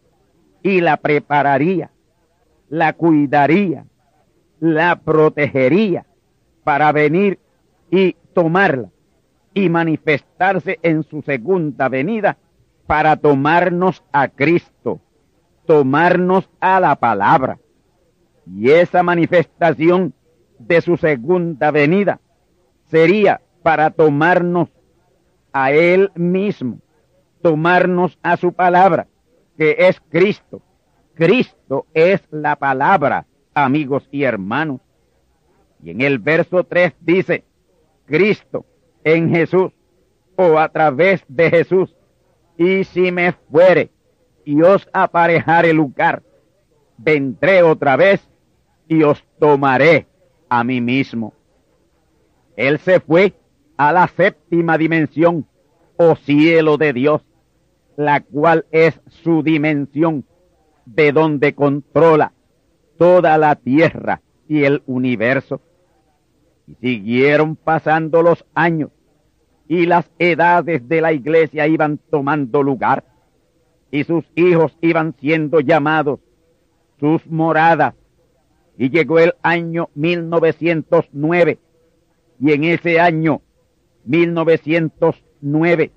y 0.62 0.80
la 0.80 0.96
prepararía, 0.96 1.90
la 2.68 2.92
cuidaría, 2.92 3.86
la 4.60 4.96
protegería 4.96 6.04
para 6.64 6.90
venir 6.92 7.38
y 7.90 8.16
tomarla 8.34 8.90
y 9.54 9.68
manifestarse 9.68 10.78
en 10.82 11.04
su 11.04 11.22
segunda 11.22 11.88
venida 11.88 12.36
para 12.86 13.16
tomarnos 13.16 14.02
a 14.12 14.28
Cristo, 14.28 15.00
tomarnos 15.66 16.48
a 16.60 16.80
la 16.80 16.96
palabra. 16.96 17.58
Y 18.54 18.70
esa 18.70 19.02
manifestación 19.02 20.14
de 20.58 20.80
su 20.80 20.96
segunda 20.96 21.70
venida 21.70 22.20
sería 22.86 23.40
para 23.62 23.90
tomarnos 23.90 24.68
a 25.52 25.72
Él 25.72 26.10
mismo, 26.14 26.78
tomarnos 27.42 28.18
a 28.22 28.36
su 28.36 28.52
palabra, 28.52 29.06
que 29.56 29.76
es 29.78 30.00
Cristo. 30.08 30.62
Cristo 31.14 31.86
es 31.92 32.22
la 32.30 32.56
palabra, 32.56 33.26
amigos 33.54 34.08
y 34.10 34.22
hermanos. 34.22 34.80
Y 35.82 35.90
en 35.90 36.00
el 36.00 36.18
verso 36.18 36.64
3 36.64 36.94
dice, 37.00 37.44
Cristo 38.06 38.64
en 39.04 39.30
Jesús 39.30 39.72
o 40.36 40.58
a 40.58 40.68
través 40.68 41.24
de 41.28 41.50
Jesús. 41.50 41.94
Y 42.56 42.84
si 42.84 43.12
me 43.12 43.32
fuere 43.32 43.90
y 44.44 44.62
os 44.62 44.88
aparejare 44.92 45.72
lugar, 45.72 46.22
vendré 46.96 47.62
otra 47.62 47.96
vez 47.96 48.28
y 48.88 49.02
os 49.02 49.22
tomaré 49.38 50.06
a 50.48 50.64
mí 50.64 50.80
mismo. 50.80 51.34
Él 52.56 52.78
se 52.78 53.00
fue 53.00 53.34
a 53.76 53.92
la 53.92 54.08
séptima 54.08 54.78
dimensión 54.78 55.46
o 55.96 56.16
cielo 56.16 56.76
de 56.76 56.92
Dios, 56.92 57.22
la 57.96 58.20
cual 58.20 58.66
es 58.70 59.00
su 59.06 59.42
dimensión 59.42 60.24
de 60.86 61.12
donde 61.12 61.54
controla 61.54 62.32
toda 62.98 63.38
la 63.38 63.54
tierra 63.56 64.22
y 64.48 64.64
el 64.64 64.82
universo. 64.86 65.60
Y 66.66 66.74
siguieron 66.76 67.56
pasando 67.56 68.22
los 68.22 68.44
años 68.54 68.90
y 69.68 69.86
las 69.86 70.10
edades 70.18 70.88
de 70.88 71.00
la 71.00 71.12
iglesia 71.12 71.66
iban 71.66 71.98
tomando 72.10 72.62
lugar 72.62 73.04
y 73.90 74.04
sus 74.04 74.24
hijos 74.34 74.76
iban 74.80 75.14
siendo 75.20 75.60
llamados 75.60 76.20
sus 76.98 77.26
moradas. 77.26 77.94
Y 78.78 78.90
llegó 78.90 79.18
el 79.18 79.34
año 79.42 79.90
1909 79.94 81.58
y 82.40 82.52
en 82.52 82.64
ese 82.64 83.00
año 83.00 83.42
1909, 84.04 85.90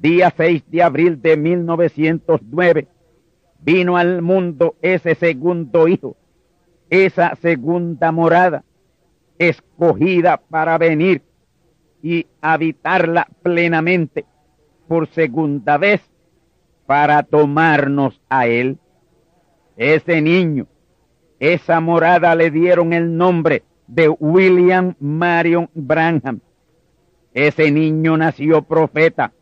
día 0.00 0.32
6 0.34 0.70
de 0.70 0.82
abril 0.82 1.20
de 1.20 1.36
1909, 1.36 2.86
vino 3.58 3.96
al 3.96 4.22
mundo 4.22 4.76
ese 4.80 5.16
segundo 5.16 5.88
hijo, 5.88 6.16
esa 6.88 7.34
segunda 7.34 8.12
morada, 8.12 8.64
escogida 9.38 10.36
para 10.36 10.78
venir 10.78 11.22
y 12.02 12.26
habitarla 12.40 13.26
plenamente 13.42 14.24
por 14.86 15.08
segunda 15.08 15.76
vez 15.76 16.00
para 16.86 17.24
tomarnos 17.24 18.22
a 18.28 18.46
él. 18.46 18.78
Ese 19.76 20.22
niño, 20.22 20.68
esa 21.40 21.80
morada 21.80 22.34
le 22.34 22.50
dieron 22.50 22.92
el 22.92 23.16
nombre 23.16 23.62
de 23.86 24.08
William 24.08 24.94
Marion 24.98 25.68
Branham. 25.74 26.40
Ese 27.34 27.70
niño 27.70 28.16
nació 28.16 28.62
profeta. 28.62 29.32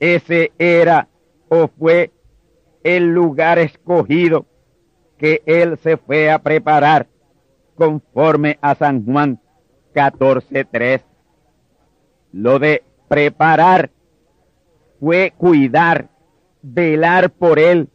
Ese 0.00 0.52
era 0.58 1.08
o 1.48 1.68
fue 1.68 2.10
el 2.82 3.12
lugar 3.12 3.58
escogido 3.58 4.46
que 5.18 5.42
él 5.46 5.78
se 5.78 5.96
fue 5.96 6.30
a 6.30 6.38
preparar 6.38 7.08
conforme 7.74 8.58
a 8.60 8.74
San 8.74 9.04
Juan 9.04 9.40
14.3. 9.94 11.02
Lo 12.32 12.58
de 12.58 12.82
preparar 13.08 13.90
fue 15.00 15.32
cuidar, 15.36 16.08
velar 16.62 17.30
por 17.30 17.58
él 17.58 17.88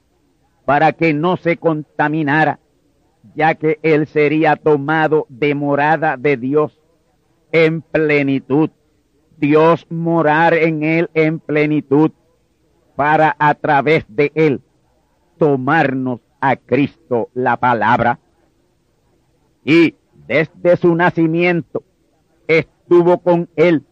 para 0.66 0.94
que 0.94 1.14
no 1.14 1.38
se 1.38 1.58
contaminara, 1.58 2.60
ya 3.36 3.56
que 3.56 3.80
él 3.84 4.08
sería 4.08 4.56
tomado 4.56 5.26
de 5.30 5.56
morada 5.56 6.18
de 6.18 6.38
Dios 6.38 6.80
en 7.52 7.82
plenitud. 7.82 8.70
Dios 9.38 9.88
morar 9.90 10.54
en 10.54 10.84
él 10.84 11.10
en 11.14 11.40
plenitud 11.40 12.12
para 12.96 13.36
a 13.40 13.56
través 13.56 14.06
de 14.08 14.32
él 14.36 14.62
tomarnos 15.38 16.20
a 16.40 16.56
Cristo 16.56 17.30
la 17.34 17.58
palabra. 17.58 18.20
Y 19.64 19.96
desde 20.28 20.78
su 20.78 20.94
nacimiento 20.96 21.84
estuvo 22.48 23.20
con 23.20 23.50
él 23.56 23.84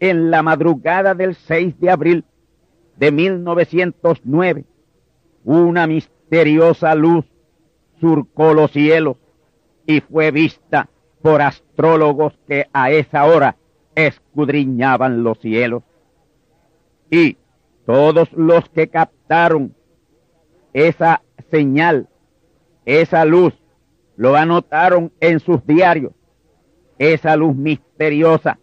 en 0.00 0.30
la 0.30 0.42
madrugada 0.42 1.14
del 1.14 1.34
6 1.36 1.78
de 1.78 1.90
abril 1.90 2.24
de 2.96 3.12
1909. 3.12 4.64
Una 5.44 5.86
misteriosa 5.86 6.94
luz 6.94 7.24
surcó 8.02 8.52
los 8.52 8.72
cielos 8.72 9.16
y 9.86 10.00
fue 10.00 10.32
vista 10.32 10.88
por 11.22 11.40
astrólogos 11.40 12.36
que 12.48 12.66
a 12.72 12.90
esa 12.90 13.26
hora 13.26 13.54
escudriñaban 13.94 15.22
los 15.22 15.38
cielos. 15.38 15.84
Y 17.10 17.36
todos 17.86 18.32
los 18.32 18.68
que 18.70 18.88
captaron 18.88 19.76
esa 20.72 21.22
señal, 21.52 22.08
esa 22.86 23.24
luz, 23.24 23.54
lo 24.16 24.34
anotaron 24.34 25.12
en 25.20 25.38
sus 25.38 25.64
diarios, 25.64 26.12
esa 26.98 27.36
luz 27.36 27.54
misteriosa 27.54 28.58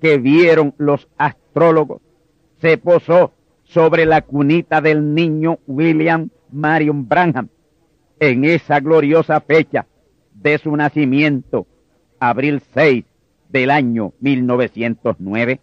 que 0.00 0.18
vieron 0.18 0.74
los 0.76 1.08
astrólogos 1.16 2.02
se 2.60 2.78
posó 2.78 3.32
sobre 3.62 4.06
la 4.06 4.22
cunita 4.22 4.80
del 4.80 5.14
niño 5.14 5.60
William 5.68 6.30
Marion 6.50 7.08
Branham 7.08 7.48
en 8.22 8.44
esa 8.44 8.78
gloriosa 8.78 9.40
fecha 9.40 9.84
de 10.32 10.56
su 10.58 10.76
nacimiento, 10.76 11.66
abril 12.20 12.62
6 12.72 13.04
del 13.48 13.68
año 13.68 14.12
1909. 14.20 15.58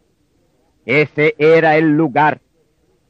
Ese 0.85 1.35
era 1.37 1.77
el 1.77 1.95
lugar, 1.95 2.41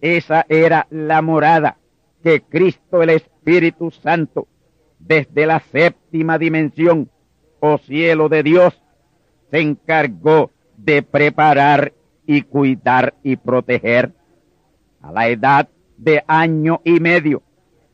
esa 0.02 0.46
era 0.50 0.86
la 0.92 1.24
morada 1.24 1.78
que 2.22 2.42
Cristo 2.42 3.02
el 3.02 3.10
Espíritu 3.10 3.90
Santo, 3.90 4.48
desde 5.00 5.48
la 5.48 5.62
séptima 5.62 6.38
dimensión 6.38 7.10
o 7.60 7.80
cielo 7.80 8.30
de 8.30 8.44
Dios, 8.44 8.80
se 9.50 9.62
encargó 9.62 10.52
de 10.78 11.02
preparar 11.02 11.94
y 12.28 12.44
cuidar 12.44 13.16
y 13.24 13.36
proteger. 13.36 14.12
A 15.02 15.12
la 15.12 15.28
edad 15.28 15.68
de 15.98 16.24
año 16.28 16.82
y 16.84 17.00
medio, 17.00 17.42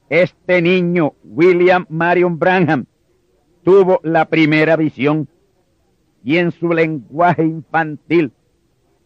este 0.09 0.61
niño, 0.61 1.13
William 1.23 1.85
Marion 1.89 2.37
Branham, 2.37 2.85
tuvo 3.63 3.99
la 4.03 4.25
primera 4.25 4.75
visión 4.75 5.27
y 6.23 6.37
en 6.37 6.51
su 6.51 6.69
lenguaje 6.69 7.43
infantil 7.43 8.31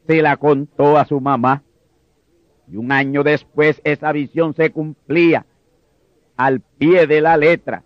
se 0.08 0.22
la 0.22 0.38
contó 0.38 0.98
a 0.98 1.06
su 1.06 1.20
mamá. 1.22 1.64
Y 2.68 2.78
un 2.78 2.92
año 2.92 3.24
después 3.24 3.82
esa 3.84 4.12
visión 4.12 4.54
se 4.54 4.72
cumplía 4.72 5.46
al 6.38 6.62
pie 6.62 7.08
de 7.08 7.22
la 7.22 7.36
letra. 7.38 7.84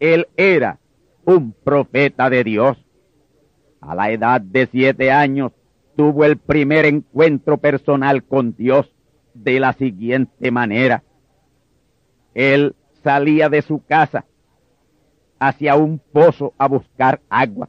Él 0.00 0.28
era 0.36 0.78
un 1.24 1.52
profeta 1.52 2.30
de 2.30 2.44
Dios. 2.44 2.78
A 3.80 3.94
la 3.94 4.10
edad 4.10 4.40
de 4.40 4.66
siete 4.66 5.10
años 5.10 5.52
tuvo 5.96 6.24
el 6.24 6.38
primer 6.38 6.86
encuentro 6.86 7.58
personal 7.58 8.24
con 8.24 8.56
Dios 8.56 8.90
de 9.34 9.60
la 9.60 9.72
siguiente 9.72 10.50
manera. 10.50 11.02
Él 12.34 12.74
salía 13.02 13.48
de 13.48 13.62
su 13.62 13.84
casa 13.84 14.24
hacia 15.38 15.76
un 15.76 15.98
pozo 15.98 16.54
a 16.58 16.68
buscar 16.68 17.20
agua. 17.28 17.68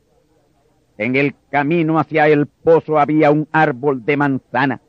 En 0.97 1.15
el 1.15 1.35
camino 1.49 1.99
hacia 1.99 2.27
el 2.27 2.47
pozo 2.47 2.99
había 2.99 3.31
un 3.31 3.47
árbol 3.51 4.05
de 4.05 4.17
manzana. 4.17 4.81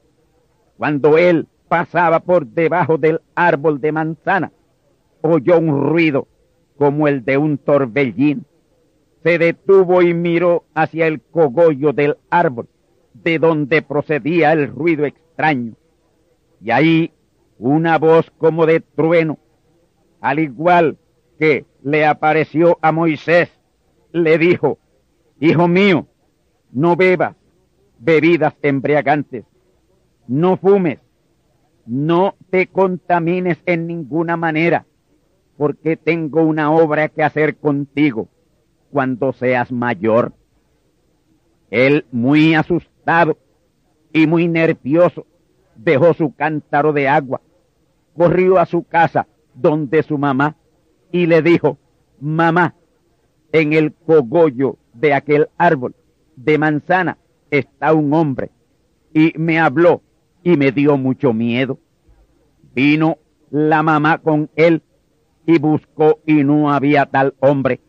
Cuando 0.77 1.19
él 1.19 1.49
pasaba 1.69 2.21
por 2.21 2.47
debajo 2.47 2.97
del 2.97 3.21
árbol 3.35 3.81
de 3.81 3.93
manzana, 3.93 4.53
oyó 5.21 5.59
un 5.59 5.91
ruido 5.91 6.29
como 6.79 7.09
el 7.09 7.25
de 7.25 7.39
un 7.39 7.59
torbellino 7.59 8.43
se 9.27 9.39
detuvo 9.39 10.03
y 10.03 10.15
miró 10.15 10.67
hacia 10.73 11.09
el 11.09 11.21
cogollo 11.21 11.93
del 11.93 12.17
árbol, 12.31 12.69
de 13.13 13.41
donde 13.41 13.83
procedía 13.83 14.53
el 14.53 14.69
ruido 14.69 15.05
extraño. 15.05 15.73
Y 16.61 16.71
ahí 16.71 17.13
una 17.59 17.99
voz 17.99 18.31
como 18.39 18.67
de 18.67 18.79
trueno, 18.79 19.37
al 20.27 20.41
igual 20.41 20.99
que 21.39 21.67
le 21.85 22.05
apareció 22.05 22.81
a 22.83 22.91
Moisés 22.91 23.49
le 24.11 24.39
dijo, 24.39 24.79
Hijo 25.39 25.69
mío, 25.69 26.09
no 26.73 26.97
bebas 26.97 27.37
bebidas 28.01 28.53
embriagantes, 28.61 29.45
no 30.27 30.57
fumes, 30.57 30.99
no 31.87 32.35
te 32.51 32.67
contamines 32.67 33.59
en 33.67 33.87
ninguna 33.87 34.37
manera, 34.37 34.85
porque 35.57 35.97
tengo 35.97 36.43
una 36.43 36.73
obra 36.73 37.09
que 37.09 37.23
hacer 37.23 37.59
contigo 37.59 38.29
cuando 38.91 39.33
seas 39.33 39.71
mayor. 39.71 40.33
Él, 41.71 42.05
muy 42.11 42.55
asustado 42.55 43.39
y 44.13 44.27
muy 44.27 44.49
nervioso, 44.49 45.25
dejó 45.77 46.15
su 46.15 46.35
cántaro 46.35 46.93
de 46.93 47.07
agua, 47.07 47.41
corrió 48.17 48.59
a 48.59 48.67
su 48.67 48.83
casa 48.83 49.29
donde 49.57 50.03
su 50.03 50.19
mamá 50.19 50.57
y 51.11 51.27
le 51.27 51.43
dijo, 51.43 51.79
mamá, 52.21 52.75
en 53.53 53.73
el 53.73 53.93
cogollo 53.93 54.77
de 54.93 55.15
aquel 55.15 55.49
árbol 55.57 55.95
de 56.37 56.59
manzana 56.59 57.19
está 57.51 57.93
un 57.95 58.13
hombre. 58.13 58.51
Y 59.13 59.33
me 59.37 59.59
habló 59.59 60.03
y 60.43 60.57
me 60.57 60.73
dio 60.73 60.97
mucho 60.97 61.33
miedo. 61.33 61.79
Vino 62.75 63.19
la 63.51 63.83
mamá 63.83 64.19
con 64.19 64.51
él 64.57 64.83
y 65.47 65.59
buscó 65.59 66.21
y 66.27 66.45
no 66.45 66.71
había 66.71 67.07
tal 67.07 67.35
hombre, 67.41 67.81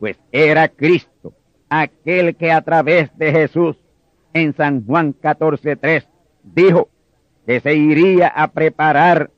pues 0.00 0.18
era 0.32 0.68
Cristo, 0.68 1.32
aquel 1.68 2.34
que 2.36 2.50
a 2.50 2.60
través 2.62 3.16
de 3.16 3.30
Jesús 3.30 3.76
en 4.34 4.54
San 4.54 4.84
Juan 4.84 5.14
14.3 5.14 6.06
dijo 6.42 6.88
que 7.46 7.60
se 7.60 7.74
iría 7.74 8.28
a 8.28 8.48
preparar 8.48 9.30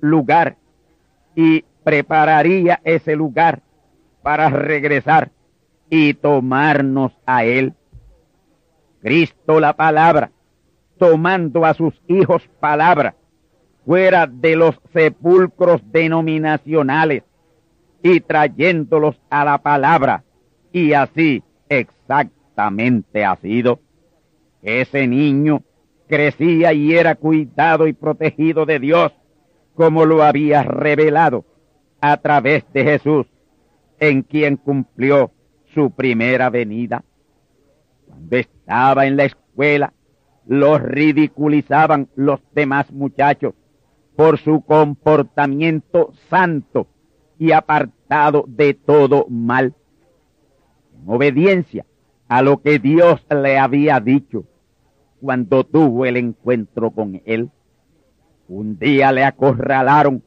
lugar 0.00 0.56
y 1.34 1.64
prepararía 1.84 2.80
ese 2.84 3.16
lugar 3.16 3.62
para 4.22 4.48
regresar 4.48 5.30
y 5.88 6.14
tomarnos 6.14 7.12
a 7.26 7.44
él. 7.44 7.74
Cristo 9.00 9.60
la 9.60 9.74
palabra, 9.74 10.32
tomando 10.98 11.64
a 11.64 11.74
sus 11.74 11.94
hijos 12.08 12.42
palabra, 12.58 13.14
fuera 13.84 14.26
de 14.26 14.56
los 14.56 14.80
sepulcros 14.92 15.80
denominacionales 15.92 17.22
y 18.02 18.20
trayéndolos 18.20 19.20
a 19.30 19.44
la 19.44 19.58
palabra. 19.58 20.24
Y 20.72 20.92
así 20.92 21.42
exactamente 21.68 23.24
ha 23.24 23.36
sido. 23.36 23.80
Ese 24.62 25.06
niño 25.06 25.62
crecía 26.08 26.72
y 26.72 26.94
era 26.94 27.14
cuidado 27.14 27.86
y 27.86 27.92
protegido 27.92 28.66
de 28.66 28.80
Dios, 28.80 29.12
como 29.76 30.06
lo 30.06 30.24
había 30.24 30.62
revelado 30.62 31.44
a 32.00 32.16
través 32.16 32.64
de 32.72 32.82
Jesús, 32.82 33.26
en 34.00 34.22
quien 34.22 34.56
cumplió 34.56 35.30
su 35.74 35.90
primera 35.90 36.50
venida. 36.50 37.04
Cuando 38.06 38.36
estaba 38.36 39.06
en 39.06 39.16
la 39.16 39.24
escuela, 39.24 39.92
los 40.46 40.80
ridiculizaban 40.80 42.08
los 42.14 42.40
demás 42.52 42.90
muchachos 42.90 43.54
por 44.16 44.38
su 44.38 44.62
comportamiento 44.62 46.12
santo 46.30 46.86
y 47.38 47.52
apartado 47.52 48.44
de 48.48 48.72
todo 48.72 49.26
mal. 49.28 49.74
En 50.94 51.08
obediencia 51.08 51.84
a 52.28 52.40
lo 52.40 52.62
que 52.62 52.78
Dios 52.78 53.24
le 53.28 53.58
había 53.58 54.00
dicho 54.00 54.44
cuando 55.20 55.64
tuvo 55.64 56.06
el 56.06 56.16
encuentro 56.16 56.90
con 56.90 57.20
él. 57.26 57.50
Un 58.48 58.78
día 58.78 59.10
le 59.12 59.24
acorralaron 59.24 60.22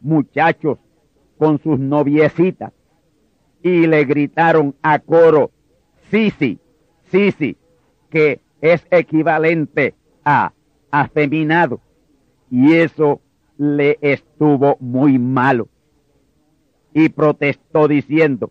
muchachos 0.00 0.78
con 1.38 1.58
sus 1.58 1.78
noviecitas 1.78 2.72
y 3.62 3.86
le 3.86 4.04
gritaron 4.04 4.74
a 4.82 4.98
coro, 4.98 5.50
sí, 6.10 6.30
sí, 6.30 6.58
que 8.08 8.40
es 8.60 8.86
equivalente 8.90 9.94
a 10.24 10.52
afeminado. 10.90 11.80
Y 12.50 12.74
eso 12.74 13.20
le 13.56 13.98
estuvo 14.00 14.76
muy 14.80 15.18
malo. 15.18 15.68
Y 16.92 17.10
protestó 17.10 17.86
diciendo 17.86 18.50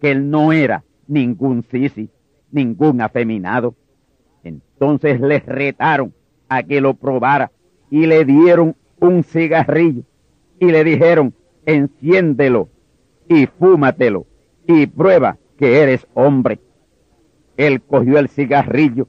que 0.00 0.12
él 0.12 0.30
no 0.30 0.52
era 0.52 0.84
ningún 1.08 1.64
sisi, 1.64 2.08
ningún 2.52 3.00
afeminado. 3.00 3.74
Entonces 4.44 5.20
le 5.20 5.40
retaron 5.40 6.14
a 6.48 6.62
que 6.62 6.80
lo 6.80 6.94
probara 6.94 7.50
y 7.90 8.06
le 8.06 8.24
dieron 8.24 8.76
un 9.00 9.24
cigarrillo 9.24 10.02
y 10.58 10.66
le 10.70 10.84
dijeron, 10.84 11.34
enciéndelo 11.66 12.68
y 13.28 13.46
fúmatelo 13.46 14.26
y 14.66 14.86
prueba 14.86 15.38
que 15.58 15.80
eres 15.82 16.06
hombre. 16.14 16.60
Él 17.56 17.82
cogió 17.82 18.18
el 18.18 18.28
cigarrillo 18.28 19.08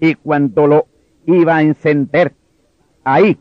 y 0.00 0.14
cuando 0.14 0.66
lo 0.66 0.86
iba 1.26 1.56
a 1.56 1.62
encender, 1.62 2.34
ahí 3.04 3.38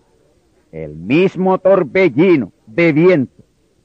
el 0.72 0.96
mismo 0.96 1.58
torbellino 1.60 2.52
de 2.68 2.92
viento 2.94 3.44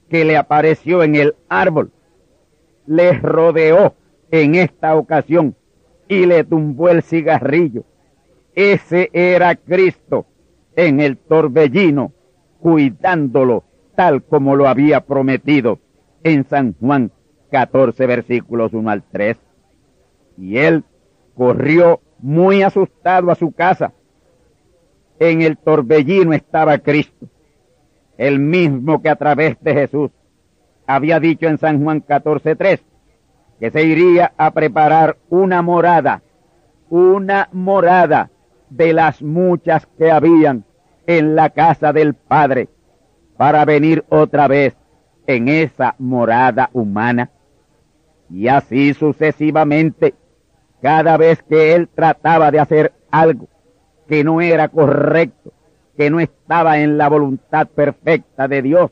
que 0.08 0.24
le 0.24 0.36
apareció 0.36 1.02
en 1.02 1.14
el 1.14 1.34
árbol, 1.48 1.90
le 2.86 3.12
rodeó 3.12 3.94
en 4.30 4.54
esta 4.54 4.96
ocasión 4.96 5.54
y 6.08 6.26
le 6.26 6.44
tumbó 6.44 6.88
el 6.88 7.02
cigarrillo. 7.02 7.84
Ese 8.54 9.10
era 9.12 9.54
Cristo 9.54 10.26
en 10.78 11.00
el 11.00 11.16
torbellino, 11.18 12.12
cuidándolo 12.60 13.64
tal 13.96 14.22
como 14.22 14.54
lo 14.54 14.68
había 14.68 15.00
prometido 15.00 15.80
en 16.22 16.44
San 16.44 16.76
Juan 16.78 17.10
14 17.50 18.06
versículos 18.06 18.72
1 18.72 18.88
al 18.88 19.02
3. 19.02 19.36
Y 20.36 20.58
él 20.58 20.84
corrió 21.34 22.00
muy 22.20 22.62
asustado 22.62 23.32
a 23.32 23.34
su 23.34 23.50
casa. 23.50 23.92
En 25.18 25.42
el 25.42 25.58
torbellino 25.58 26.32
estaba 26.32 26.78
Cristo, 26.78 27.26
el 28.16 28.38
mismo 28.38 29.02
que 29.02 29.08
a 29.08 29.16
través 29.16 29.60
de 29.60 29.74
Jesús 29.74 30.12
había 30.86 31.18
dicho 31.18 31.48
en 31.48 31.58
San 31.58 31.82
Juan 31.82 32.04
14.3 32.06 32.82
que 33.58 33.72
se 33.72 33.82
iría 33.82 34.32
a 34.36 34.52
preparar 34.52 35.16
una 35.28 35.60
morada, 35.60 36.22
una 36.88 37.48
morada 37.50 38.30
de 38.70 38.92
las 38.92 39.20
muchas 39.20 39.88
que 39.98 40.12
habían 40.12 40.67
en 41.08 41.34
la 41.34 41.48
casa 41.48 41.94
del 41.94 42.12
Padre 42.12 42.68
para 43.38 43.64
venir 43.64 44.04
otra 44.10 44.46
vez 44.46 44.76
en 45.26 45.48
esa 45.48 45.94
morada 45.98 46.68
humana. 46.74 47.30
Y 48.30 48.48
así 48.48 48.92
sucesivamente, 48.92 50.14
cada 50.82 51.16
vez 51.16 51.42
que 51.42 51.74
él 51.74 51.88
trataba 51.88 52.50
de 52.50 52.60
hacer 52.60 52.92
algo 53.10 53.48
que 54.06 54.22
no 54.22 54.42
era 54.42 54.68
correcto, 54.68 55.52
que 55.96 56.10
no 56.10 56.20
estaba 56.20 56.78
en 56.80 56.98
la 56.98 57.08
voluntad 57.08 57.68
perfecta 57.68 58.46
de 58.46 58.60
Dios, 58.60 58.90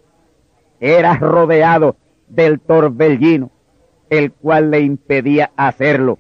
era 0.80 1.16
rodeado 1.16 1.96
del 2.28 2.60
torbellino, 2.60 3.50
el 4.08 4.32
cual 4.32 4.70
le 4.70 4.80
impedía 4.80 5.50
hacerlo, 5.54 6.18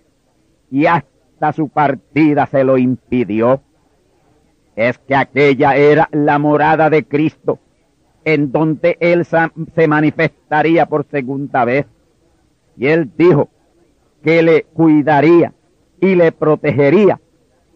y 0.70 0.86
hasta 0.86 1.52
su 1.54 1.70
partida 1.70 2.46
se 2.46 2.64
lo 2.64 2.76
impidió. 2.76 3.62
Es 4.76 4.98
que 4.98 5.16
aquella 5.16 5.74
era 5.74 6.08
la 6.12 6.38
morada 6.38 6.90
de 6.90 7.04
Cristo, 7.04 7.58
en 8.24 8.52
donde 8.52 8.98
Él 9.00 9.24
se 9.24 9.88
manifestaría 9.88 10.86
por 10.86 11.06
segunda 11.06 11.64
vez. 11.64 11.86
Y 12.76 12.88
él 12.88 13.10
dijo 13.16 13.48
que 14.22 14.42
le 14.42 14.64
cuidaría 14.64 15.54
y 16.00 16.14
le 16.14 16.30
protegería 16.32 17.20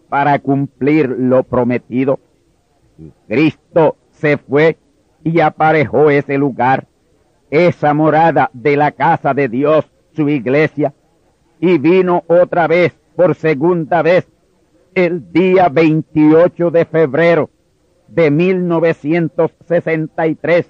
para 0.09 0.37
cumplir 0.39 1.09
lo 1.09 1.43
prometido. 1.43 2.19
Y 2.99 3.11
Cristo 3.27 3.97
se 4.11 4.37
fue 4.37 4.77
y 5.23 5.39
aparejó 5.39 6.09
ese 6.09 6.37
lugar, 6.37 6.87
esa 7.49 7.93
morada 7.93 8.49
de 8.53 8.77
la 8.77 8.91
casa 8.91 9.33
de 9.33 9.47
Dios, 9.47 9.89
su 10.13 10.29
iglesia, 10.29 10.93
y 11.59 11.77
vino 11.77 12.23
otra 12.27 12.67
vez, 12.67 12.93
por 13.15 13.35
segunda 13.35 14.01
vez, 14.01 14.27
el 14.95 15.31
día 15.31 15.69
28 15.69 16.71
de 16.71 16.85
febrero 16.85 17.51
de 18.07 18.29
1963, 18.29 20.69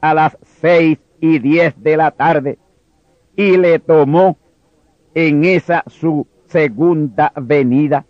a 0.00 0.14
las 0.14 0.38
seis 0.60 1.00
y 1.20 1.40
diez 1.40 1.74
de 1.82 1.96
la 1.96 2.12
tarde, 2.12 2.58
y 3.34 3.56
le 3.56 3.78
tomó 3.78 4.36
en 5.14 5.44
esa 5.44 5.82
su 5.86 6.26
segunda 6.46 7.32
venida, 7.36 8.04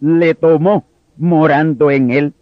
le 0.00 0.34
tomó 0.34 0.84
morando 1.16 1.90
en 1.90 2.10
él. 2.10 2.34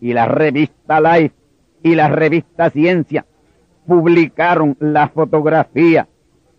Y 0.00 0.12
la 0.12 0.26
revista 0.26 1.00
Life 1.00 1.34
y 1.82 1.94
la 1.94 2.08
revista 2.08 2.68
Ciencia 2.70 3.24
publicaron 3.86 4.76
la 4.80 5.08
fotografía 5.08 6.08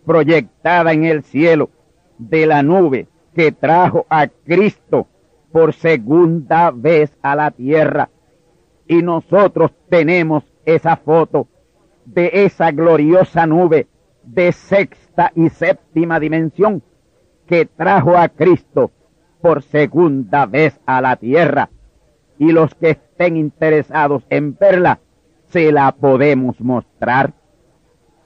proyectada 0.04 0.92
en 0.92 1.04
el 1.04 1.22
cielo 1.22 1.70
de 2.18 2.46
la 2.46 2.62
nube 2.62 3.06
que 3.36 3.52
trajo 3.52 4.06
a 4.08 4.28
Cristo 4.28 5.06
por 5.52 5.74
segunda 5.74 6.70
vez 6.70 7.14
a 7.20 7.36
la 7.36 7.50
tierra. 7.50 8.08
Y 8.88 9.02
nosotros 9.02 9.72
tenemos 9.90 10.42
esa 10.64 10.96
foto 10.96 11.46
de 12.06 12.30
esa 12.32 12.70
gloriosa 12.70 13.46
nube 13.46 13.88
de 14.22 14.52
sexta 14.52 15.32
y 15.34 15.50
séptima 15.50 16.18
dimensión 16.18 16.82
que 17.46 17.66
trajo 17.66 18.16
a 18.16 18.30
Cristo 18.30 18.90
por 19.42 19.62
segunda 19.62 20.46
vez 20.46 20.80
a 20.86 21.02
la 21.02 21.16
tierra. 21.16 21.68
Y 22.38 22.52
los 22.52 22.74
que 22.74 22.92
estén 22.92 23.36
interesados 23.36 24.24
en 24.30 24.56
verla, 24.56 25.00
se 25.48 25.72
la 25.72 25.92
podemos 25.92 26.58
mostrar. 26.62 27.34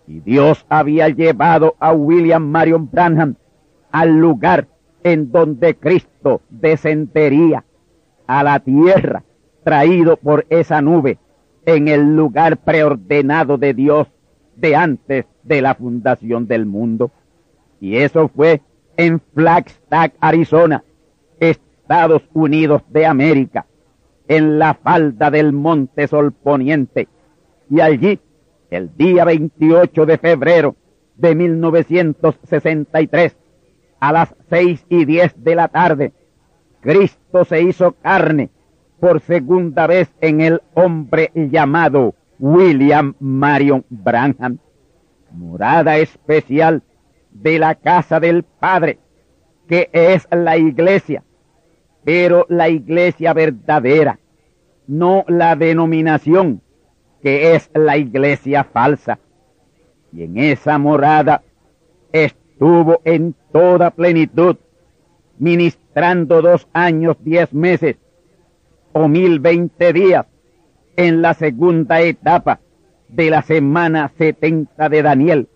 Y 0.06 0.20
Dios 0.20 0.64
había 0.68 1.08
llevado 1.08 1.74
a 1.80 1.92
William 1.92 2.46
Marion 2.46 2.88
Branham 2.88 3.34
al 3.90 4.10
lugar 4.16 4.68
en 5.02 5.32
donde 5.32 5.76
Cristo 5.76 6.42
descendería 6.50 7.64
a 8.26 8.44
la 8.44 8.60
tierra, 8.60 9.24
traído 9.64 10.16
por 10.16 10.46
esa 10.50 10.80
nube, 10.80 11.18
en 11.66 11.88
el 11.88 12.16
lugar 12.16 12.58
preordenado 12.58 13.58
de 13.58 13.74
Dios 13.74 14.08
de 14.56 14.76
antes 14.76 15.26
de 15.42 15.62
la 15.62 15.74
fundación 15.74 16.46
del 16.46 16.66
mundo. 16.66 17.10
Y 17.80 17.96
eso 17.96 18.28
fue 18.28 18.60
en 18.96 19.20
Flagstaff, 19.34 20.12
Arizona, 20.20 20.84
Estados 21.38 22.22
Unidos 22.32 22.82
de 22.88 23.06
América, 23.06 23.66
en 24.28 24.58
la 24.58 24.74
falda 24.74 25.30
del 25.30 25.52
Monte 25.52 26.06
Sol 26.06 26.32
Poniente. 26.32 27.08
Y 27.68 27.80
allí, 27.80 28.20
el 28.70 28.96
día 28.96 29.24
28 29.24 30.06
de 30.06 30.18
febrero 30.18 30.76
de 31.16 31.34
1963, 31.34 33.36
a 34.00 34.12
las 34.12 34.34
seis 34.48 34.84
y 34.88 35.04
diez 35.04 35.32
de 35.36 35.54
la 35.54 35.68
tarde, 35.68 36.12
Cristo 36.80 37.44
se 37.44 37.62
hizo 37.62 37.92
carne 37.92 38.50
por 38.98 39.20
segunda 39.20 39.86
vez 39.86 40.10
en 40.20 40.40
el 40.40 40.62
hombre 40.74 41.30
llamado 41.34 42.14
William 42.38 43.14
Marion 43.20 43.84
Branham, 43.90 44.58
morada 45.32 45.98
especial 45.98 46.82
de 47.30 47.58
la 47.58 47.74
casa 47.74 48.18
del 48.18 48.42
Padre, 48.42 48.98
que 49.68 49.90
es 49.92 50.26
la 50.30 50.56
iglesia, 50.56 51.22
pero 52.04 52.46
la 52.48 52.68
iglesia 52.68 53.34
verdadera, 53.34 54.18
no 54.86 55.24
la 55.28 55.54
denominación, 55.54 56.62
que 57.22 57.54
es 57.54 57.70
la 57.74 57.96
iglesia 57.98 58.64
falsa. 58.64 59.18
Y 60.12 60.24
en 60.24 60.38
esa 60.38 60.78
morada 60.78 61.42
estuvo 62.60 63.00
en 63.06 63.34
toda 63.52 63.90
plenitud, 63.90 64.56
ministrando 65.38 66.42
dos 66.42 66.68
años, 66.74 67.16
diez 67.24 67.54
meses 67.54 67.96
o 68.92 69.08
mil 69.08 69.40
veinte 69.40 69.94
días 69.94 70.26
en 70.94 71.22
la 71.22 71.32
segunda 71.32 72.02
etapa 72.02 72.60
de 73.08 73.30
la 73.30 73.40
semana 73.40 74.12
setenta 74.18 74.90
de 74.90 75.02
Daniel 75.02 75.48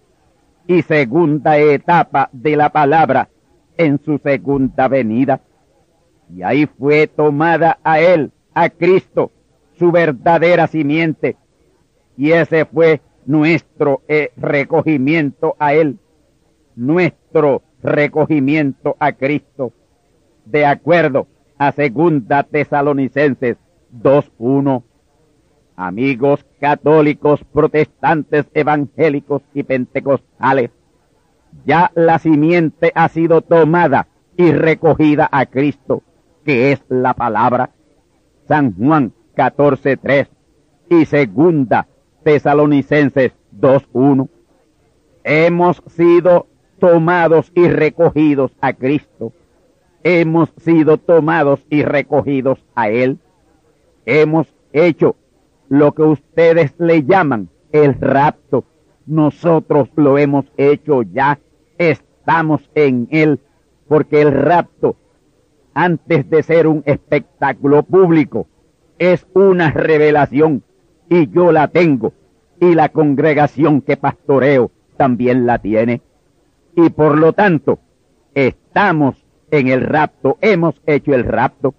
y 0.67 0.81
segunda 0.81 1.59
etapa 1.59 2.31
de 2.33 2.57
la 2.57 2.71
palabra 2.71 3.29
en 3.77 4.01
su 4.03 4.17
segunda 4.17 4.89
venida. 4.89 5.43
Y 6.35 6.43
ahí 6.43 6.65
fue 6.65 7.07
tomada 7.07 7.81
a 7.85 8.01
él, 8.01 8.33
a 8.55 8.71
Cristo, 8.71 9.31
su 9.79 9.93
verdadera 9.93 10.69
simiente. 10.69 11.37
Y 12.17 12.33
ese 12.33 12.65
fue 12.65 13.03
nuestro 13.27 14.01
eh, 14.09 14.31
recogimiento 14.39 15.55
a 15.59 15.75
él, 15.75 15.99
nuestro 16.77 17.63
recogimiento 17.83 18.97
a 18.99 19.13
Cristo, 19.13 19.73
de 20.45 20.67
acuerdo 20.67 21.27
a 21.59 21.73
segunda 21.73 22.43
Tesalonicenses 22.43 23.57
2.1. 23.93 24.83
Amigos 25.77 26.47
católicos, 26.61 27.45
protestantes, 27.53 28.47
evangélicos 28.55 29.43
y 29.55 29.65
pentecostales, 29.65 30.71
ya 31.65 31.91
la 31.95 32.19
simiente 32.19 32.93
ha 32.95 33.09
sido 33.09 33.41
tomada 33.41 34.09
y 34.37 34.53
recogida 34.53 35.29
a 35.31 35.47
Cristo, 35.47 36.03
que 36.45 36.73
es 36.73 36.83
la 36.89 37.15
palabra. 37.15 37.71
San 38.47 38.75
Juan 38.77 39.13
14.3 39.37 40.29
y 40.91 41.07
segunda 41.07 41.89
Tesalonicenses 42.25 43.33
2.1. 43.59 44.29
Hemos 45.25 45.83
sido 45.87 46.47
tomados 46.85 47.51
y 47.55 47.67
recogidos 47.67 48.53
a 48.61 48.75
Cristo. 48.75 49.33
Hemos 50.03 50.51
sido 50.59 50.99
tomados 50.99 51.65
y 51.71 51.83
recogidos 51.83 52.63
a 52.75 52.91
Él. 52.91 53.21
Hemos 54.05 54.47
hecho 54.71 55.17
lo 55.71 55.93
que 55.93 56.03
ustedes 56.03 56.75
le 56.77 57.05
llaman 57.05 57.49
el 57.73 57.95
rapto. 57.95 58.67
Nosotros 59.07 59.89
lo 59.97 60.19
hemos 60.19 60.45
hecho 60.59 61.01
ya. 61.01 61.39
Estamos 61.79 62.61
en 62.75 63.09
Él. 63.11 63.41
Porque 63.89 64.21
el 64.21 64.33
rapto, 64.33 64.97
antes 65.73 66.29
de 66.29 66.43
ser 66.43 66.67
un 66.67 66.83
espectáculo 66.85 67.83
público, 67.83 68.47
es 68.99 69.27
una 69.33 69.71
revelación. 69.71 70.63
Y 71.09 71.31
yo 71.31 71.51
la 71.51 71.69
tengo. 71.69 72.13
Y 72.61 72.75
la 72.75 72.91
congregación 72.91 73.81
que 73.81 73.97
pastoreo 73.97 74.71
también 74.99 75.47
la 75.47 75.59
tiene 75.61 76.03
y 76.77 76.91
por 76.91 77.19
lo 77.19 77.33
tanto 77.33 77.79
estamos 78.35 79.25
en 79.51 79.69
el 79.69 79.83
rapto, 79.83 80.39
hemos 80.41 80.81
hecho 80.87 81.15
el 81.15 81.25
rapto. 81.25 81.75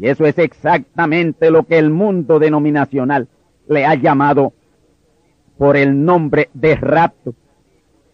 Y 0.00 0.08
eso 0.08 0.26
es 0.26 0.38
exactamente 0.38 1.50
lo 1.50 1.64
que 1.64 1.78
el 1.78 1.90
mundo 1.90 2.38
denominacional 2.38 3.28
le 3.68 3.86
ha 3.86 3.94
llamado 3.94 4.52
por 5.58 5.76
el 5.76 6.04
nombre 6.04 6.50
de 6.52 6.74
rapto, 6.76 7.34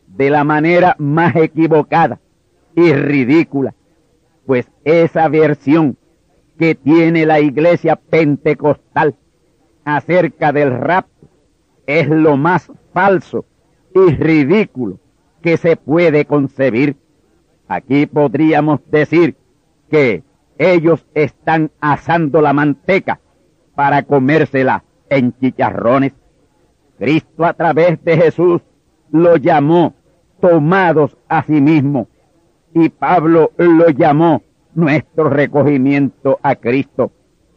de 0.07 0.31
la 0.31 0.45
manera 0.45 0.97
más 0.99 1.37
equivocada 1.37 2.21
y 2.75 2.93
ridícula, 2.93 3.75
pues 4.47 4.71
esa 4.85 5.29
versión 5.29 5.97
que 6.59 6.75
tiene 6.75 7.25
la 7.25 7.41
iglesia 7.41 7.97
pentecostal 7.97 9.15
acerca 9.85 10.53
del 10.53 10.73
rapto 10.73 11.29
es 11.87 12.09
lo 12.09 12.37
más 12.37 12.71
falso 12.93 13.47
y 13.95 14.15
ridículo 14.15 14.99
que 15.43 15.57
se 15.57 15.77
puede 15.77 16.25
concebir. 16.25 16.97
Aquí 17.69 18.07
podríamos 18.07 18.81
decir 18.91 19.37
que 19.91 20.23
ellos 20.59 21.07
están 21.15 21.71
asando 21.81 22.41
la 22.41 22.53
manteca 22.53 23.21
para 23.75 24.03
comérsela 24.03 24.85
en 25.09 25.33
chicharrones. 25.39 26.13
Cristo 26.99 27.45
a 27.45 27.55
través 27.55 28.03
de 28.05 28.17
Jesús 28.17 28.61
lo 29.11 29.37
llamó 29.37 29.95
tomados 30.41 31.17
a 31.29 31.43
sí 31.45 31.61
mismo 31.61 32.09
y 32.75 32.89
Pablo 32.89 33.53
lo 33.57 33.89
llamó 33.89 34.43
nuestro 34.75 35.29
recogimiento 35.29 36.39
a 36.43 36.55
Cristo, 36.57 37.11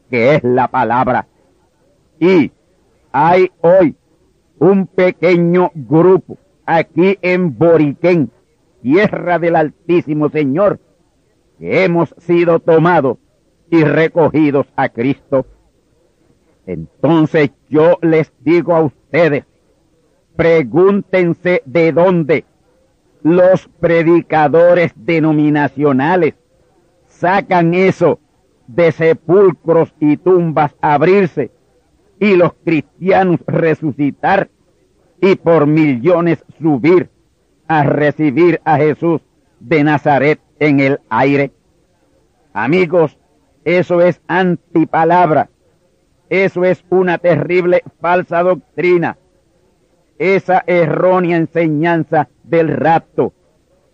que 0.09 0.35
es 0.35 0.43
la 0.43 0.67
palabra. 0.67 1.27
Y 2.19 2.51
hay 3.11 3.51
hoy 3.61 3.95
un 4.59 4.87
pequeño 4.87 5.71
grupo 5.75 6.37
aquí 6.65 7.17
en 7.21 7.57
Boriquén, 7.57 8.31
tierra 8.81 9.39
del 9.39 9.55
Altísimo 9.55 10.29
Señor, 10.29 10.79
que 11.59 11.83
hemos 11.83 12.13
sido 12.17 12.59
tomados 12.59 13.17
y 13.69 13.83
recogidos 13.83 14.67
a 14.75 14.89
Cristo. 14.89 15.45
Entonces 16.65 17.51
yo 17.69 17.97
les 18.01 18.31
digo 18.39 18.75
a 18.75 18.81
ustedes, 18.81 19.45
pregúntense 20.35 21.61
de 21.65 21.91
dónde 21.91 22.45
los 23.21 23.67
predicadores 23.79 24.91
denominacionales 24.95 26.35
sacan 27.07 27.73
eso 27.73 28.19
de 28.67 28.91
sepulcros 28.91 29.93
y 29.99 30.17
tumbas 30.17 30.75
abrirse 30.81 31.51
y 32.19 32.35
los 32.35 32.53
cristianos 32.63 33.39
resucitar 33.47 34.49
y 35.23 35.37
por 35.37 35.67
millones 35.67 36.43
subir 36.59 37.09
a 37.65 37.85
recibir 37.85 38.59
a 38.65 38.75
Jesús 38.75 39.21
de 39.61 39.81
Nazaret 39.81 40.41
en 40.59 40.81
el 40.81 40.99
aire. 41.09 41.53
Amigos, 42.51 43.17
eso 43.63 44.01
es 44.01 44.21
antipalabra. 44.27 45.49
Eso 46.27 46.65
es 46.65 46.83
una 46.89 47.19
terrible 47.19 47.83
falsa 48.01 48.43
doctrina. 48.43 49.17
Esa 50.17 50.61
errónea 50.67 51.37
enseñanza 51.37 52.27
del 52.43 52.67
rapto. 52.67 53.31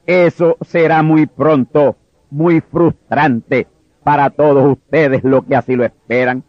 Eso 0.08 0.58
será 0.62 1.04
muy 1.04 1.28
pronto, 1.28 1.96
muy 2.32 2.60
frustrante 2.60 3.68
para 4.04 4.32
todos 4.32 4.66
ustedes 4.66 5.24
lo 5.24 5.46
que 5.46 5.56
así 5.56 5.76
lo 5.76 5.86
esperan. 5.86 6.44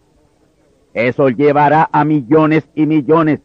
Eso 0.94 1.28
llevará 1.28 1.90
a 1.92 2.06
millones 2.06 2.66
y 2.74 2.86
millones 2.86 3.40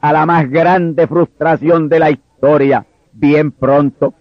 a 0.00 0.12
la 0.12 0.26
más 0.26 0.48
grande 0.50 1.06
frustración 1.06 1.88
de 1.88 1.98
la 1.98 2.10
historia 2.10 2.86
bien 3.12 3.50
pronto, 3.50 4.14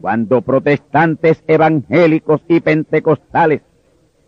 cuando 0.00 0.42
protestantes 0.42 1.42
evangélicos 1.46 2.40
y 2.46 2.60
pentecostales 2.60 3.62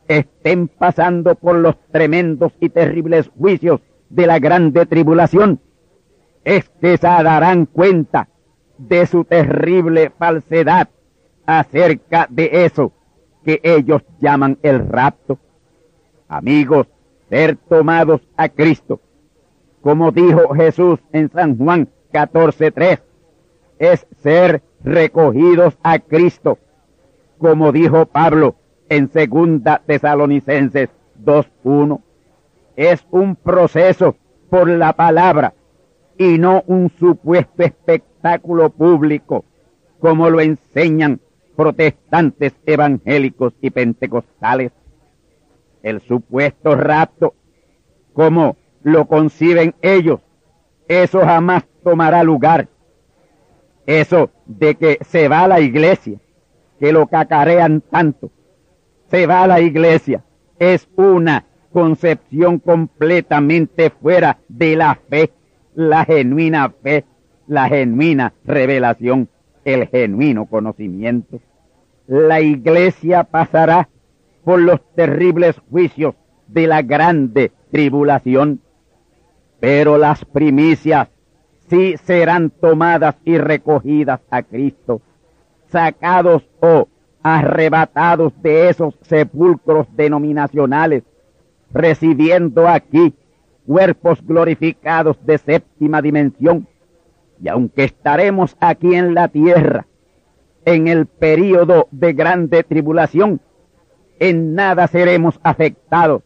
estén 0.08 0.66
pasando 0.66 1.36
por 1.36 1.56
los 1.56 1.76
tremendos 1.92 2.52
y 2.58 2.68
terribles 2.68 3.30
juicios 3.38 3.80
de 4.08 4.26
la 4.26 4.40
grande 4.40 4.86
tribulación, 4.86 5.60
es 6.42 6.68
que 6.80 6.96
se 6.96 7.06
darán 7.06 7.66
cuenta 7.66 8.28
de 8.76 9.06
su 9.06 9.24
terrible 9.24 10.10
falsedad 10.18 10.88
acerca 11.46 12.26
de 12.28 12.64
eso 12.64 12.92
que 13.44 13.60
ellos 13.62 14.02
llaman 14.20 14.58
el 14.62 14.88
rapto. 14.88 15.38
Amigos, 16.28 16.88
ser 17.28 17.56
tomados 17.56 18.20
a 18.36 18.48
Cristo, 18.48 19.00
como 19.82 20.10
dijo 20.12 20.54
Jesús 20.54 21.00
en 21.12 21.30
San 21.30 21.56
Juan 21.56 21.88
14.3, 22.12 23.00
es 23.78 24.06
ser 24.22 24.62
recogidos 24.84 25.78
a 25.82 25.98
Cristo, 25.98 26.58
como 27.38 27.72
dijo 27.72 28.06
Pablo 28.06 28.56
en 28.88 29.10
Segunda 29.10 29.82
Tesalonicenses 29.86 30.90
2.1. 31.24 32.00
Es 32.76 33.06
un 33.10 33.36
proceso 33.36 34.16
por 34.50 34.68
la 34.68 34.92
palabra 34.92 35.54
y 36.18 36.38
no 36.38 36.62
un 36.66 36.90
supuesto 36.98 37.62
espectáculo 37.62 38.68
público, 38.70 39.44
como 40.00 40.28
lo 40.28 40.40
enseñan 40.40 41.20
protestantes 41.56 42.54
evangélicos 42.66 43.54
y 43.60 43.70
pentecostales. 43.70 44.72
El 45.82 46.00
supuesto 46.02 46.74
rapto, 46.74 47.34
como 48.12 48.56
lo 48.82 49.06
conciben 49.06 49.74
ellos, 49.82 50.20
eso 50.88 51.20
jamás 51.20 51.64
tomará 51.82 52.22
lugar. 52.22 52.68
Eso 53.86 54.30
de 54.46 54.74
que 54.74 54.98
se 55.02 55.28
va 55.28 55.44
a 55.44 55.48
la 55.48 55.60
iglesia, 55.60 56.18
que 56.78 56.92
lo 56.92 57.06
cacarean 57.06 57.80
tanto, 57.80 58.30
se 59.10 59.26
va 59.26 59.42
a 59.42 59.46
la 59.46 59.60
iglesia, 59.60 60.24
es 60.58 60.88
una 60.96 61.44
concepción 61.72 62.58
completamente 62.58 63.90
fuera 63.90 64.38
de 64.48 64.76
la 64.76 64.94
fe, 65.08 65.32
la 65.74 66.04
genuina 66.04 66.70
fe, 66.82 67.04
la 67.46 67.68
genuina 67.68 68.32
revelación, 68.44 69.28
el 69.64 69.88
genuino 69.88 70.46
conocimiento. 70.46 71.40
La 72.06 72.40
iglesia 72.40 73.24
pasará 73.24 73.88
por 74.44 74.60
los 74.60 74.80
terribles 74.94 75.56
juicios 75.70 76.14
de 76.48 76.66
la 76.66 76.82
grande 76.82 77.52
tribulación, 77.70 78.60
pero 79.60 79.98
las 79.98 80.24
primicias 80.24 81.08
sí 81.68 81.94
serán 82.04 82.50
tomadas 82.50 83.16
y 83.24 83.38
recogidas 83.38 84.20
a 84.30 84.42
Cristo, 84.42 85.02
sacados 85.68 86.42
o 86.60 86.88
arrebatados 87.22 88.32
de 88.42 88.70
esos 88.70 88.94
sepulcros 89.02 89.86
denominacionales, 89.94 91.04
recibiendo 91.72 92.66
aquí 92.66 93.14
cuerpos 93.66 94.20
glorificados 94.26 95.16
de 95.24 95.38
séptima 95.38 96.02
dimensión. 96.02 96.66
Y 97.42 97.48
aunque 97.48 97.84
estaremos 97.84 98.56
aquí 98.58 98.94
en 98.94 99.14
la 99.14 99.28
tierra, 99.28 99.86
en 100.64 100.88
el 100.88 101.06
período 101.06 101.88
de 101.90 102.12
grande 102.14 102.64
tribulación, 102.64 103.40
en 104.18 104.54
nada 104.54 104.86
seremos 104.88 105.38
afectados, 105.42 106.22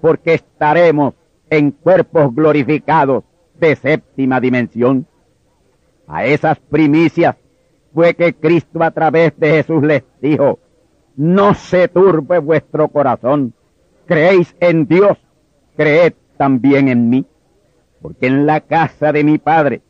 porque 0.00 0.34
estaremos 0.34 1.14
en 1.52 1.70
cuerpos 1.70 2.34
glorificados 2.34 3.24
de 3.60 3.76
séptima 3.76 4.40
dimensión. 4.40 5.06
A 6.06 6.24
esas 6.24 6.58
primicias 6.58 7.36
fue 7.92 8.14
que 8.14 8.32
Cristo 8.32 8.82
a 8.82 8.90
través 8.90 9.38
de 9.38 9.50
Jesús 9.50 9.82
les 9.82 10.02
dijo, 10.22 10.60
no 11.14 11.52
se 11.52 11.88
turbe 11.88 12.38
vuestro 12.38 12.88
corazón, 12.88 13.52
creéis 14.06 14.56
en 14.60 14.86
Dios, 14.86 15.18
creed 15.76 16.14
también 16.38 16.88
en 16.88 17.10
mí, 17.10 17.26
porque 18.00 18.28
en 18.28 18.46
la 18.46 18.62
casa 18.62 19.12
de 19.12 19.22
mi 19.22 19.36
Padre, 19.36 19.82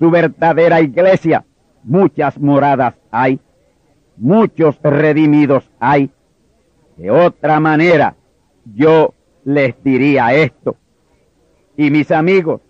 su 0.00 0.10
verdadera 0.10 0.80
iglesia, 0.80 1.44
muchas 1.84 2.36
moradas 2.36 2.96
hay, 3.12 3.38
muchos 4.16 4.76
redimidos 4.82 5.70
hay. 5.78 6.10
De 6.96 7.12
otra 7.12 7.60
manera, 7.60 8.16
yo 8.74 9.14
les 9.44 9.80
diría 9.84 10.34
esto. 10.34 10.76
Y 11.76 11.90
mis 11.90 12.10
amigos, 12.10 12.60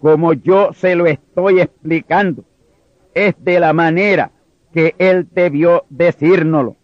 como 0.00 0.32
yo 0.32 0.72
se 0.72 0.94
lo 0.94 1.06
estoy 1.06 1.60
explicando, 1.60 2.44
es 3.14 3.34
de 3.42 3.60
la 3.60 3.72
manera 3.72 4.30
que 4.72 4.94
él 4.98 5.28
debió 5.32 5.84
decírnoslo. 5.88 6.76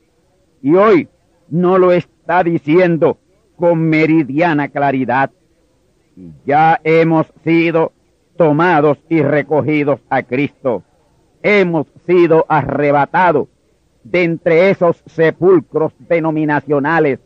Y 0.63 0.75
hoy 0.75 1.09
no 1.49 1.79
lo 1.79 1.93
está 1.93 2.43
diciendo 2.43 3.19
con 3.57 3.81
meridiana 3.89 4.69
claridad. 4.69 5.31
Ya 6.45 6.81
hemos 6.85 7.27
sido 7.45 7.93
tomados 8.37 8.99
y 9.09 9.23
recogidos 9.23 10.01
a 10.09 10.23
Cristo. 10.23 10.83
Hemos 11.43 11.87
sido 12.07 12.47
arrebatados 12.49 13.49
de 14.03 14.23
entre 14.25 14.71
esos 14.71 15.03
sepulcros 15.07 15.93
denominacionales, 15.99 17.21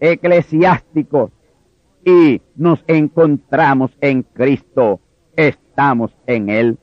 eclesiásticos, 0.00 1.30
y 2.04 2.42
nos 2.56 2.82
encontramos 2.86 3.96
en 4.00 4.22
Cristo, 4.22 5.00
estamos 5.36 6.16
en 6.26 6.48
Él. 6.48 6.78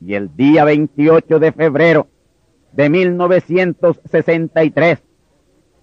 Y 0.00 0.14
el 0.14 0.34
día 0.34 0.64
28 0.64 1.38
de 1.38 1.52
febrero 1.52 2.08
de 2.72 2.88
1963, 2.88 5.02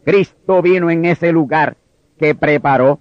Cristo 0.04 0.62
vino 0.62 0.90
en 0.90 1.06
ese 1.06 1.32
lugar 1.32 1.78
que 2.18 2.34
preparó 2.34 3.00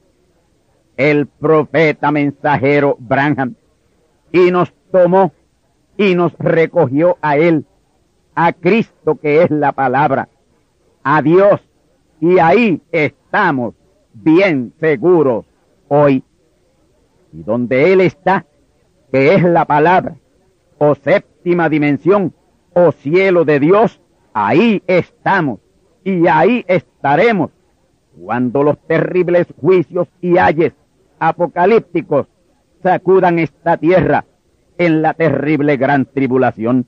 el 0.96 1.26
profeta 1.26 2.10
mensajero 2.10 2.96
Branham 2.98 3.54
y 4.32 4.50
nos 4.50 4.72
tomó 4.90 5.32
y 5.96 6.14
nos 6.14 6.32
recogió 6.38 7.16
a 7.22 7.36
Él, 7.36 7.64
a 8.34 8.52
Cristo 8.52 9.16
que 9.16 9.42
es 9.42 9.50
la 9.50 9.72
palabra, 9.72 10.28
a 11.02 11.22
Dios. 11.22 11.60
Y 12.20 12.38
ahí 12.38 12.82
estamos 12.90 13.74
bien 14.22 14.72
seguros 14.80 15.46
hoy. 15.88 16.24
Y 17.32 17.42
donde 17.42 17.92
Él 17.92 18.00
está, 18.00 18.46
que 19.12 19.34
es 19.34 19.42
la 19.42 19.64
palabra, 19.64 20.16
o 20.78 20.94
séptima 20.94 21.68
dimensión, 21.68 22.34
o 22.72 22.92
cielo 22.92 23.44
de 23.44 23.60
Dios, 23.60 24.00
ahí 24.32 24.82
estamos 24.86 25.60
y 26.04 26.26
ahí 26.26 26.64
estaremos 26.68 27.50
cuando 28.22 28.62
los 28.62 28.78
terribles 28.86 29.46
juicios 29.60 30.08
y 30.20 30.38
ayes 30.38 30.74
apocalípticos 31.18 32.26
sacudan 32.82 33.38
esta 33.38 33.76
tierra 33.76 34.24
en 34.78 35.02
la 35.02 35.14
terrible 35.14 35.76
gran 35.76 36.04
tribulación. 36.06 36.86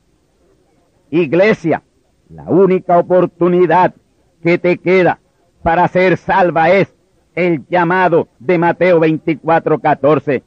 Iglesia, 1.11 1.83
la 2.29 2.45
única 2.45 2.99
oportunidad 2.99 3.95
que 4.43 4.59
te 4.59 4.79
queda 4.79 5.21
para 5.63 5.89
ser 5.89 6.17
salva 6.17 6.71
es 6.71 6.95
el 7.39 7.65
llamado 7.69 8.27
de 8.41 8.59
Mateo 8.59 8.99
24, 8.99 9.79
14, 9.79 10.43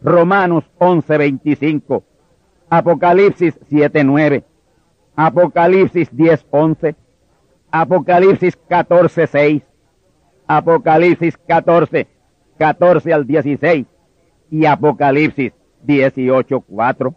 Romanos 0.00 0.62
11, 0.78 1.18
25, 1.18 2.04
Apocalipsis 2.70 3.58
7, 3.68 4.04
9, 4.04 4.44
Apocalipsis 5.16 6.08
10, 6.16 6.46
11, 6.48 6.94
Apocalipsis 7.72 8.56
14, 8.68 9.26
6, 9.26 9.62
Apocalipsis 10.46 11.36
14, 11.38 12.06
14 12.56 13.12
al 13.12 13.26
16 13.26 13.86
y 14.52 14.64
Apocalipsis 14.64 15.52
18, 15.82 16.60
4, 16.60 17.14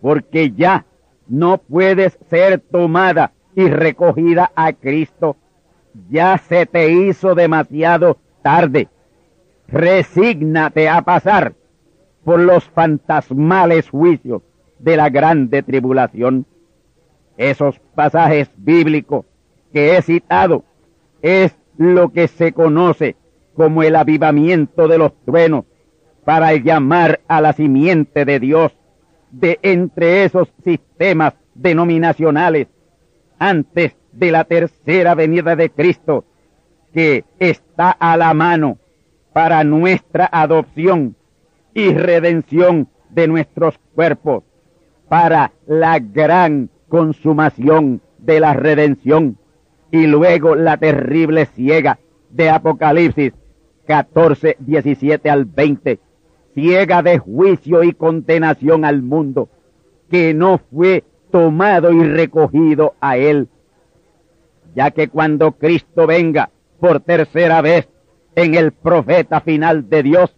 porque 0.00 0.50
ya 0.50 0.86
no 1.28 1.58
puedes 1.58 2.18
ser 2.28 2.58
tomada 2.58 3.30
y 3.54 3.68
recogida 3.68 4.50
a 4.56 4.72
Cristo. 4.72 5.36
Ya 6.08 6.36
se 6.38 6.66
te 6.66 6.90
hizo 6.90 7.36
demasiado 7.36 8.18
tarde. 8.42 8.88
Resígnate 9.68 10.88
a 10.88 11.02
pasar 11.02 11.54
por 12.24 12.40
los 12.40 12.64
fantasmales 12.64 13.88
juicios 13.88 14.42
de 14.78 14.96
la 14.96 15.08
grande 15.08 15.62
tribulación. 15.62 16.46
Esos 17.36 17.78
pasajes 17.94 18.50
bíblicos 18.56 19.24
que 19.72 19.96
he 19.96 20.02
citado 20.02 20.64
es 21.22 21.56
lo 21.76 22.10
que 22.10 22.28
se 22.28 22.52
conoce 22.52 23.16
como 23.54 23.82
el 23.82 23.96
avivamiento 23.96 24.88
de 24.88 24.98
los 24.98 25.12
truenos 25.24 25.64
para 26.24 26.54
llamar 26.54 27.20
a 27.28 27.40
la 27.40 27.52
simiente 27.52 28.24
de 28.24 28.40
Dios 28.40 28.72
de 29.30 29.58
entre 29.62 30.24
esos 30.24 30.52
sistemas 30.64 31.34
denominacionales 31.54 32.68
antes 33.38 33.96
de 34.12 34.30
la 34.30 34.44
tercera 34.44 35.14
venida 35.14 35.56
de 35.56 35.70
Cristo 35.70 36.24
que 36.92 37.24
está 37.38 37.90
a 37.90 38.16
la 38.16 38.34
mano 38.34 38.78
para 39.32 39.64
nuestra 39.64 40.28
adopción 40.30 41.16
y 41.74 41.92
redención 41.92 42.88
de 43.10 43.28
nuestros 43.28 43.78
cuerpos, 43.94 44.44
para 45.08 45.52
la 45.66 45.98
gran 45.98 46.68
consumación 46.88 48.00
de 48.18 48.40
la 48.40 48.54
redención 48.54 49.38
y 49.90 50.06
luego 50.06 50.54
la 50.54 50.76
terrible 50.76 51.46
ciega 51.46 51.98
de 52.30 52.50
Apocalipsis 52.50 53.32
14, 53.86 54.56
17 54.60 55.30
al 55.30 55.44
20, 55.44 55.98
ciega 56.54 57.02
de 57.02 57.18
juicio 57.18 57.82
y 57.82 57.92
condenación 57.92 58.84
al 58.84 59.02
mundo, 59.02 59.48
que 60.10 60.34
no 60.34 60.58
fue 60.58 61.04
tomado 61.30 61.92
y 61.92 62.04
recogido 62.04 62.94
a 63.00 63.16
él, 63.16 63.48
ya 64.74 64.90
que 64.90 65.08
cuando 65.08 65.52
Cristo 65.52 66.06
venga 66.06 66.50
por 66.80 67.00
tercera 67.00 67.60
vez 67.60 67.88
en 68.34 68.54
el 68.54 68.72
profeta 68.72 69.40
final 69.40 69.88
de 69.88 70.02
Dios, 70.02 70.34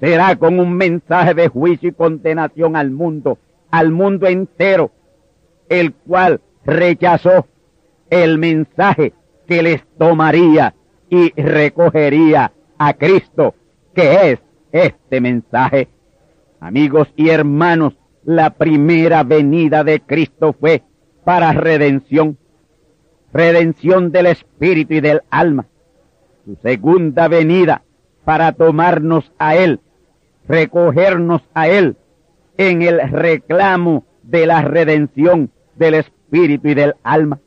será 0.00 0.36
con 0.36 0.58
un 0.58 0.74
mensaje 0.74 1.34
de 1.34 1.48
juicio 1.48 1.90
y 1.90 1.92
condenación 1.92 2.76
al 2.76 2.90
mundo, 2.90 3.38
al 3.70 3.90
mundo 3.90 4.26
entero, 4.26 4.90
el 5.68 5.92
cual 5.92 6.40
rechazó 6.64 7.46
el 8.10 8.38
mensaje 8.38 9.12
que 9.46 9.62
les 9.62 9.84
tomaría 9.98 10.74
y 11.08 11.32
recogería 11.40 12.52
a 12.78 12.94
Cristo, 12.94 13.54
que 13.94 14.32
es 14.32 14.38
este 14.72 15.20
mensaje. 15.20 15.88
Amigos 16.60 17.08
y 17.16 17.28
hermanos, 17.28 17.94
la 18.24 18.50
primera 18.50 19.22
venida 19.24 19.84
de 19.84 20.00
Cristo 20.00 20.54
fue 20.58 20.82
para 21.24 21.52
redención, 21.52 22.38
redención 23.32 24.12
del 24.12 24.26
espíritu 24.26 24.94
y 24.94 25.00
del 25.00 25.22
alma. 25.30 25.66
Su 26.44 26.56
segunda 26.56 27.28
venida 27.28 27.82
para 28.24 28.52
tomarnos 28.52 29.32
a 29.38 29.54
Él, 29.56 29.80
recogernos 30.48 31.42
a 31.54 31.68
Él 31.68 31.96
en 32.56 32.82
el 32.82 33.00
reclamo 33.10 34.04
de 34.22 34.46
la 34.46 34.62
redención 34.62 35.50
del 35.76 35.94
espíritu 35.94 36.68
y 36.68 36.74
del 36.74 36.94
alma. 37.04 37.38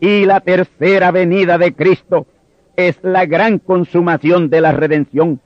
Y 0.00 0.24
la 0.24 0.40
tercera 0.40 1.10
venida 1.10 1.58
de 1.58 1.74
Cristo 1.74 2.26
es 2.76 2.98
la 3.02 3.26
gran 3.26 3.58
consumación 3.58 4.48
de 4.48 4.60
la 4.60 4.72
redención, 4.72 5.40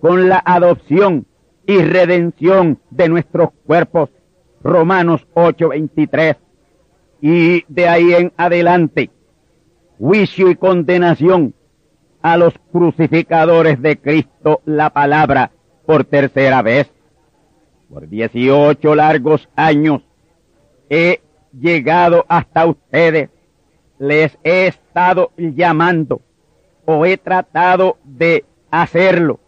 con 0.00 0.28
la 0.28 0.42
adopción 0.44 1.26
y 1.66 1.78
redención 1.78 2.80
de 2.90 3.08
nuestros 3.08 3.50
cuerpos. 3.66 4.10
Romanos 4.62 5.26
8:23. 5.34 6.36
Y 7.22 7.64
de 7.68 7.88
ahí 7.88 8.12
en 8.12 8.32
adelante, 8.36 9.10
juicio 9.98 10.50
y 10.50 10.56
condenación 10.56 11.54
a 12.24 12.38
los 12.38 12.54
crucificadores 12.72 13.82
de 13.82 13.98
Cristo 13.98 14.62
la 14.64 14.88
palabra 14.88 15.50
por 15.84 16.04
tercera 16.04 16.62
vez. 16.62 16.90
Por 17.90 18.08
18 18.08 18.94
largos 18.94 19.46
años 19.54 20.00
he 20.88 21.20
llegado 21.52 22.24
hasta 22.26 22.64
ustedes, 22.64 23.28
les 23.98 24.38
he 24.42 24.68
estado 24.68 25.32
llamando 25.36 26.22
o 26.86 27.04
he 27.04 27.18
tratado 27.18 27.98
de 28.04 28.46
hacerlo 28.70 29.38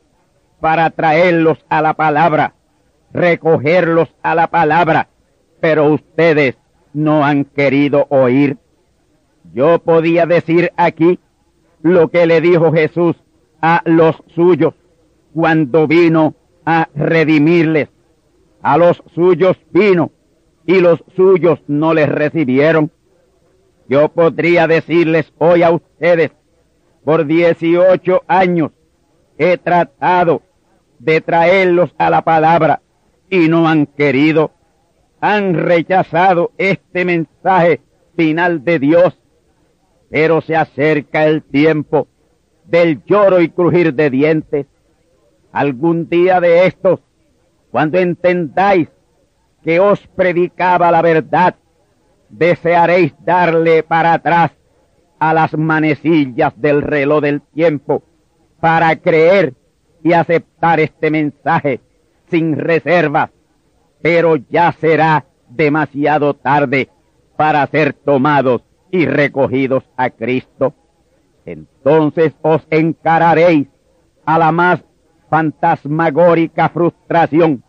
para 0.61 0.91
traerlos 0.91 1.65
a 1.71 1.81
la 1.81 1.95
palabra, 1.95 2.57
recogerlos 3.11 4.15
a 4.23 4.35
la 4.35 4.49
palabra, 4.49 5.09
pero 5.61 5.91
ustedes 5.91 6.57
no 6.93 7.25
han 7.25 7.47
querido 7.47 8.07
oír. 8.11 8.59
Yo 9.55 9.79
podía 9.79 10.27
decir 10.27 10.75
aquí 10.77 11.19
lo 11.87 12.09
que 12.09 12.27
le 12.27 12.41
dijo 12.41 12.73
Jesús 12.73 13.15
a 13.63 13.81
los 13.85 14.17
suyos 14.35 14.75
cuando 15.33 15.87
vino 15.87 16.35
a 16.65 16.89
redimirles. 16.95 17.89
A 18.61 18.77
los 18.77 19.03
suyos 19.15 19.57
vino 19.71 20.11
y 20.67 20.81
los 20.81 21.05
suyos 21.15 21.61
no 21.69 21.95
les 21.95 22.09
recibieron. 22.09 22.91
Yo 23.89 24.09
podría 24.09 24.67
decirles 24.67 25.33
hoy 25.39 25.63
a 25.63 25.71
ustedes, 25.71 26.33
por 27.05 27.25
18 27.25 28.25
años 28.27 28.73
he 29.39 29.57
tratado 29.57 30.43
de 30.99 31.21
traerlos 31.21 31.95
a 31.99 32.11
la 32.11 32.23
palabra 32.23 32.83
y 33.31 33.49
no 33.49 33.69
han 33.69 33.87
querido. 33.87 34.51
Han 35.21 35.55
rechazado 35.55 36.51
este 36.59 37.05
mensaje 37.05 37.81
final 38.17 38.65
de 38.65 38.81
Dios. 38.81 39.17
Pero 40.17 40.41
se 40.41 40.57
acerca 40.57 41.27
el 41.27 41.43
tiempo 41.43 42.09
del 42.65 43.05
lloro 43.05 43.39
y 43.43 43.51
crujir 43.51 43.93
de 43.93 44.09
dientes. 44.09 44.67
Algún 45.53 46.09
día 46.09 46.41
de 46.41 46.65
estos, 46.65 47.01
cuando 47.71 47.99
entendáis 47.99 48.89
que 49.63 49.79
os 49.79 50.07
predicaba 50.07 50.91
la 50.91 51.03
verdad, 51.03 51.57
desearéis 52.31 53.13
darle 53.27 53.83
para 53.83 54.15
atrás 54.15 54.53
a 55.19 55.35
las 55.35 55.53
manecillas 55.53 56.59
del 56.59 56.81
reloj 56.81 57.21
del 57.21 57.43
tiempo 57.43 58.03
para 58.59 58.97
creer 58.97 59.53
y 60.03 60.15
aceptar 60.15 60.81
este 60.81 61.11
mensaje 61.11 61.83
sin 62.31 62.57
reservas, 62.57 63.29
pero 64.01 64.37
ya 64.37 64.73
será 64.81 65.27
demasiado 65.51 66.33
tarde 66.33 66.89
para 67.37 67.67
ser 67.67 67.93
tomados 67.93 68.63
y 68.91 69.07
recogidos 69.07 69.85
a 69.97 70.11
Cristo. 70.11 70.75
Entonces 71.45 72.35
os 72.43 72.67
encararéis 72.71 73.69
a 74.25 74.39
la 74.39 74.53
más 74.53 74.85
fantasmagórica 75.31 76.69
frustración 76.69 77.63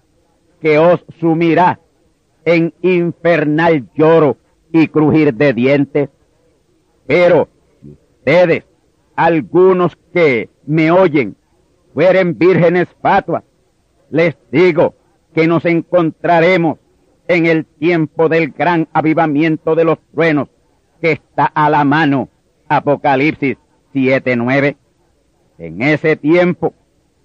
que 0.61 0.79
os 0.79 1.03
sumirá 1.19 1.79
en 2.45 2.73
infernal 2.81 3.87
lloro 3.93 4.37
y 4.71 4.87
crujir 4.87 5.33
de 5.33 5.53
dientes. 5.53 6.09
Pero 7.05 7.49
ustedes, 7.83 8.65
algunos 9.15 9.97
que 10.13 10.49
me 10.65 10.91
oyen, 10.91 11.35
fueren 11.93 12.37
vírgenes 12.37 12.87
fatuas, 13.01 13.43
les 14.09 14.35
digo 14.51 14.95
que 15.33 15.47
nos 15.47 15.65
encontraremos 15.65 16.79
en 17.27 17.45
el 17.45 17.65
tiempo 17.65 18.29
del 18.29 18.51
gran 18.51 18.87
avivamiento 18.93 19.75
de 19.75 19.83
los 19.83 19.99
truenos 20.13 20.49
que 21.01 21.13
está 21.13 21.45
a 21.45 21.69
la 21.69 21.83
mano. 21.83 22.29
Apocalipsis 22.67 23.57
7:9. 23.93 24.77
En 25.57 25.81
ese 25.81 26.15
tiempo 26.15 26.73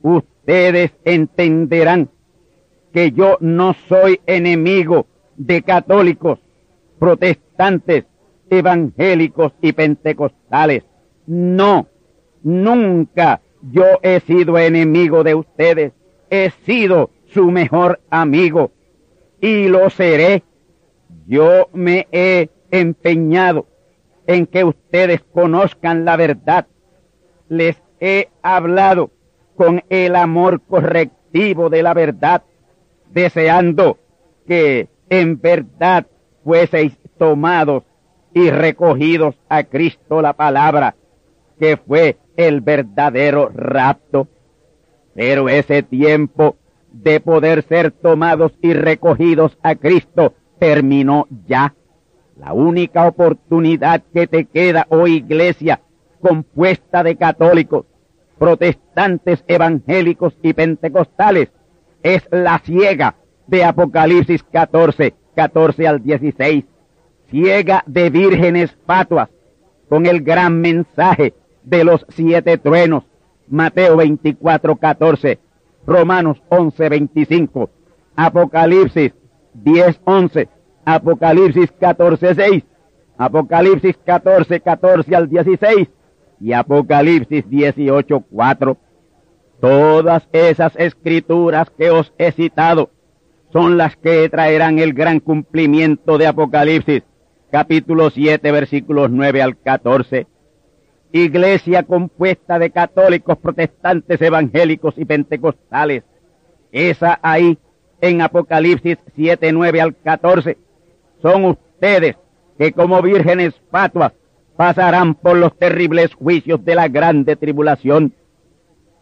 ustedes 0.02 0.92
entenderán 1.04 2.08
que 2.92 3.12
yo 3.12 3.38
no 3.40 3.74
soy 3.88 4.20
enemigo 4.26 5.06
de 5.36 5.62
católicos, 5.62 6.38
protestantes, 6.98 8.04
evangélicos 8.50 9.52
y 9.60 9.72
pentecostales. 9.72 10.84
No, 11.26 11.88
nunca 12.42 13.40
yo 13.70 13.84
he 14.02 14.20
sido 14.20 14.58
enemigo 14.58 15.24
de 15.24 15.34
ustedes. 15.34 15.92
He 16.30 16.50
sido 16.64 17.10
su 17.26 17.50
mejor 17.50 18.00
amigo 18.10 18.72
y 19.40 19.68
lo 19.68 19.88
seré. 19.90 20.42
Yo 21.26 21.68
me 21.72 22.06
he 22.12 22.48
empeñado 22.72 23.66
en 24.26 24.46
que 24.46 24.64
ustedes 24.64 25.22
conozcan 25.32 26.04
la 26.04 26.16
verdad. 26.16 26.66
Les 27.48 27.80
he 28.00 28.30
hablado 28.42 29.10
con 29.54 29.84
el 29.90 30.16
amor 30.16 30.60
correctivo 30.62 31.70
de 31.70 31.82
la 31.82 31.94
verdad, 31.94 32.42
deseando 33.12 33.98
que 34.46 34.88
en 35.08 35.40
verdad 35.40 36.06
fueseis 36.42 36.98
tomados 37.18 37.84
y 38.34 38.50
recogidos 38.50 39.36
a 39.48 39.64
Cristo 39.64 40.22
la 40.22 40.32
palabra, 40.32 40.96
que 41.60 41.76
fue 41.76 42.16
el 42.36 42.62
verdadero 42.62 43.50
rapto. 43.54 44.28
Pero 45.14 45.50
ese 45.50 45.82
tiempo 45.82 46.56
de 46.90 47.20
poder 47.20 47.62
ser 47.64 47.90
tomados 47.90 48.52
y 48.62 48.72
recogidos 48.72 49.58
a 49.62 49.74
Cristo 49.74 50.34
terminó 50.58 51.26
ya. 51.46 51.74
La 52.36 52.52
única 52.52 53.06
oportunidad 53.06 54.02
que 54.12 54.26
te 54.26 54.46
queda, 54.46 54.86
oh 54.88 55.06
iglesia, 55.06 55.80
compuesta 56.20 57.02
de 57.02 57.16
católicos, 57.16 57.84
protestantes, 58.38 59.44
evangélicos 59.46 60.34
y 60.42 60.52
pentecostales, 60.52 61.50
es 62.02 62.26
la 62.30 62.58
ciega 62.58 63.16
de 63.46 63.64
Apocalipsis 63.64 64.42
14, 64.44 65.14
14 65.34 65.86
al 65.86 66.02
16, 66.02 66.64
ciega 67.30 67.84
de 67.86 68.10
vírgenes 68.10 68.76
fatuas, 68.86 69.28
con 69.88 70.06
el 70.06 70.22
gran 70.22 70.60
mensaje 70.60 71.34
de 71.62 71.84
los 71.84 72.04
siete 72.08 72.58
truenos, 72.58 73.04
Mateo 73.48 73.96
24, 73.96 74.76
14, 74.76 75.38
Romanos 75.86 76.42
11, 76.48 76.88
25, 76.88 77.70
Apocalipsis 78.16 79.12
10, 79.54 80.00
11, 80.04 80.48
Apocalipsis 80.84 81.70
14, 81.78 82.34
6, 82.34 82.64
Apocalipsis 83.16 83.96
14, 84.04 84.60
14 84.60 85.14
al 85.14 85.28
16 85.28 85.88
y 86.40 86.52
Apocalipsis 86.52 87.48
18, 87.48 88.24
4. 88.30 88.76
Todas 89.60 90.28
esas 90.32 90.74
escrituras 90.76 91.70
que 91.70 91.90
os 91.92 92.12
he 92.18 92.32
citado 92.32 92.90
son 93.52 93.76
las 93.76 93.96
que 93.96 94.28
traerán 94.28 94.80
el 94.80 94.92
gran 94.92 95.20
cumplimiento 95.20 96.18
de 96.18 96.26
Apocalipsis, 96.26 97.04
capítulo 97.52 98.10
7, 98.10 98.50
versículos 98.50 99.08
9 99.10 99.40
al 99.40 99.56
14. 99.56 100.26
Iglesia 101.12 101.84
compuesta 101.84 102.58
de 102.58 102.70
católicos, 102.70 103.38
protestantes, 103.38 104.20
evangélicos 104.20 104.98
y 104.98 105.04
pentecostales. 105.04 106.02
Esa 106.72 107.20
ahí 107.22 107.56
en 108.00 108.20
Apocalipsis 108.20 108.98
7, 109.14 109.52
9 109.52 109.80
al 109.80 109.94
14 109.94 110.56
son 111.22 111.44
ustedes 111.44 112.16
que 112.58 112.72
como 112.72 113.00
vírgenes 113.00 113.54
fatuas 113.70 114.12
pasarán 114.56 115.14
por 115.14 115.36
los 115.36 115.56
terribles 115.56 116.14
juicios 116.14 116.62
de 116.64 116.74
la 116.74 116.88
grande 116.88 117.36
tribulación. 117.36 118.12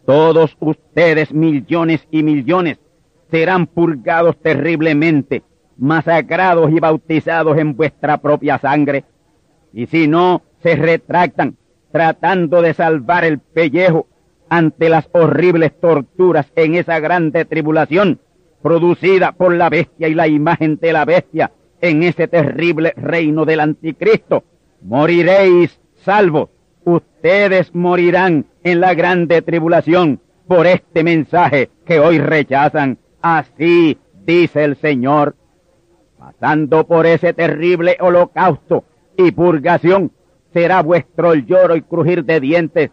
Todos 0.05 0.55
ustedes, 0.59 1.33
millones 1.33 2.07
y 2.09 2.23
millones, 2.23 2.79
serán 3.29 3.67
purgados 3.67 4.37
terriblemente, 4.41 5.43
masacrados 5.77 6.71
y 6.71 6.79
bautizados 6.79 7.57
en 7.57 7.75
vuestra 7.75 8.17
propia 8.17 8.57
sangre. 8.57 9.03
Y 9.73 9.87
si 9.87 10.07
no 10.07 10.41
se 10.63 10.75
retractan, 10.75 11.57
tratando 11.91 12.61
de 12.61 12.73
salvar 12.73 13.25
el 13.25 13.39
pellejo 13.39 14.07
ante 14.49 14.89
las 14.89 15.09
horribles 15.11 15.79
torturas 15.79 16.51
en 16.55 16.75
esa 16.75 16.99
grande 16.99 17.45
tribulación, 17.45 18.19
producida 18.61 19.31
por 19.31 19.53
la 19.53 19.69
bestia 19.69 20.07
y 20.07 20.13
la 20.13 20.27
imagen 20.27 20.77
de 20.77 20.93
la 20.93 21.05
bestia 21.05 21.51
en 21.81 22.03
ese 22.03 22.27
terrible 22.27 22.93
reino 22.95 23.45
del 23.45 23.59
anticristo, 23.59 24.43
moriréis 24.81 25.79
salvos. 26.03 26.49
Ustedes 26.83 27.73
morirán 27.75 28.45
en 28.63 28.79
la 28.79 28.93
grande 28.93 29.41
tribulación 29.41 30.19
por 30.47 30.67
este 30.67 31.03
mensaje 31.03 31.69
que 31.85 31.99
hoy 31.99 32.19
rechazan. 32.19 32.97
Así 33.21 33.97
dice 34.25 34.63
el 34.63 34.75
Señor. 34.77 35.35
Pasando 36.17 36.85
por 36.85 37.05
ese 37.05 37.33
terrible 37.33 37.97
holocausto 37.99 38.83
y 39.17 39.31
purgación, 39.31 40.11
será 40.53 40.81
vuestro 40.81 41.33
lloro 41.33 41.75
y 41.75 41.81
crujir 41.81 42.25
de 42.25 42.39
dientes. 42.39 42.91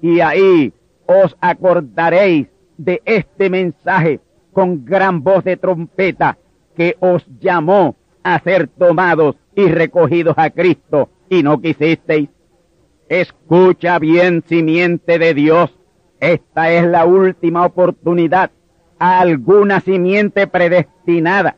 Y 0.00 0.20
ahí 0.20 0.72
os 1.06 1.36
acordaréis 1.40 2.48
de 2.78 3.02
este 3.04 3.50
mensaje 3.50 4.20
con 4.52 4.84
gran 4.84 5.22
voz 5.22 5.44
de 5.44 5.56
trompeta 5.56 6.38
que 6.76 6.96
os 7.00 7.26
llamó 7.40 7.96
a 8.22 8.40
ser 8.40 8.68
tomados 8.68 9.36
y 9.54 9.66
recogidos 9.68 10.34
a 10.36 10.50
Cristo 10.50 11.10
y 11.28 11.42
no 11.42 11.60
quisisteis. 11.60 12.28
Escucha 13.08 13.98
bien, 13.98 14.44
simiente 14.46 15.18
de 15.18 15.34
Dios. 15.34 15.76
Esta 16.20 16.70
es 16.70 16.86
la 16.86 17.06
última 17.06 17.64
oportunidad 17.64 18.50
alguna 19.00 19.80
simiente 19.80 20.46
predestinada 20.46 21.56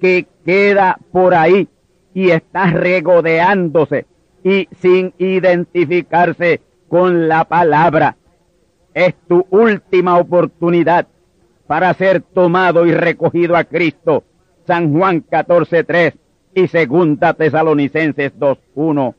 que 0.00 0.26
queda 0.44 0.98
por 1.12 1.32
ahí 1.32 1.68
y 2.12 2.30
está 2.30 2.66
regodeándose 2.66 4.06
y 4.42 4.68
sin 4.80 5.14
identificarse 5.16 6.60
con 6.88 7.28
la 7.28 7.44
palabra. 7.44 8.16
Es 8.92 9.14
tu 9.28 9.46
última 9.50 10.18
oportunidad 10.18 11.06
para 11.68 11.94
ser 11.94 12.20
tomado 12.20 12.84
y 12.84 12.92
recogido 12.92 13.56
a 13.56 13.64
Cristo. 13.64 14.24
San 14.66 14.92
Juan 14.92 15.24
14.3 15.26 16.14
y 16.54 16.68
segunda 16.68 17.34
Tesalonicenses 17.34 18.32
2.1. 18.38 19.14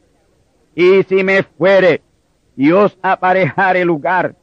Y 0.75 1.03
si 1.03 1.23
me 1.23 1.43
fuere 1.43 2.01
y 2.55 2.71
os 2.71 2.97
aparejare 3.01 3.85
lugar, 3.85 4.35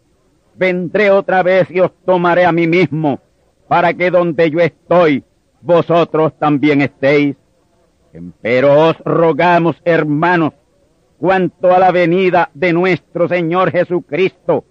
vendré 0.55 1.11
otra 1.11 1.43
vez 1.43 1.71
y 1.71 1.81
os 1.81 1.93
tomaré 2.05 2.45
a 2.45 2.53
mí 2.53 2.67
mismo, 2.67 3.21
para 3.69 3.95
que 3.95 4.11
donde 4.11 4.51
yo 4.51 4.61
estoy, 4.61 5.25
vosotros 5.61 6.33
también 6.39 6.83
estéis. 6.83 7.37
Pero 8.43 8.89
os 8.89 8.99
rogamos, 9.05 9.77
hermanos, 9.85 10.55
cuanto 11.19 11.73
a 11.73 11.79
la 11.79 11.93
venida 11.93 12.51
de 12.55 12.73
nuestro 12.73 13.29
Señor 13.29 13.71
Jesucristo 13.71 14.65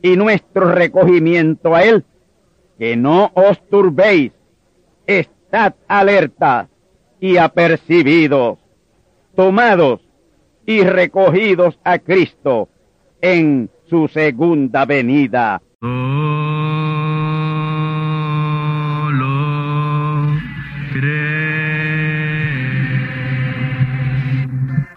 y 0.00 0.16
nuestro 0.16 0.70
recogimiento 0.70 1.74
a 1.74 1.82
Él, 1.82 2.04
que 2.78 2.96
no 2.96 3.32
os 3.34 3.60
turbéis, 3.68 4.32
estad 5.46 5.74
alerta 5.86 6.68
y 7.20 7.36
apercibidos, 7.36 8.58
tomados 9.36 10.00
y 10.66 10.82
recogidos 10.82 11.78
a 11.84 12.00
Cristo 12.00 12.68
en 13.20 13.70
su 13.88 14.08
segunda 14.08 14.84
venida. 14.84 15.62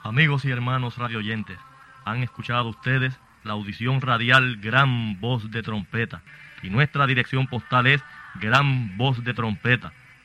Amigos 0.03 0.45
y 0.45 0.51
hermanos 0.51 0.97
radioyentes, 0.97 1.59
han 2.05 2.23
escuchado 2.23 2.69
ustedes 2.69 3.13
la 3.43 3.53
audición 3.53 4.01
radial 4.01 4.57
Gran 4.57 5.21
Voz 5.21 5.51
de 5.51 5.61
Trompeta 5.61 6.23
y 6.63 6.71
nuestra 6.71 7.05
dirección 7.05 7.45
postal 7.45 7.85
es 7.85 8.01
Gran 8.41 8.97
Voz 8.97 9.23
de 9.23 9.33
Trompeta, 9.35 9.93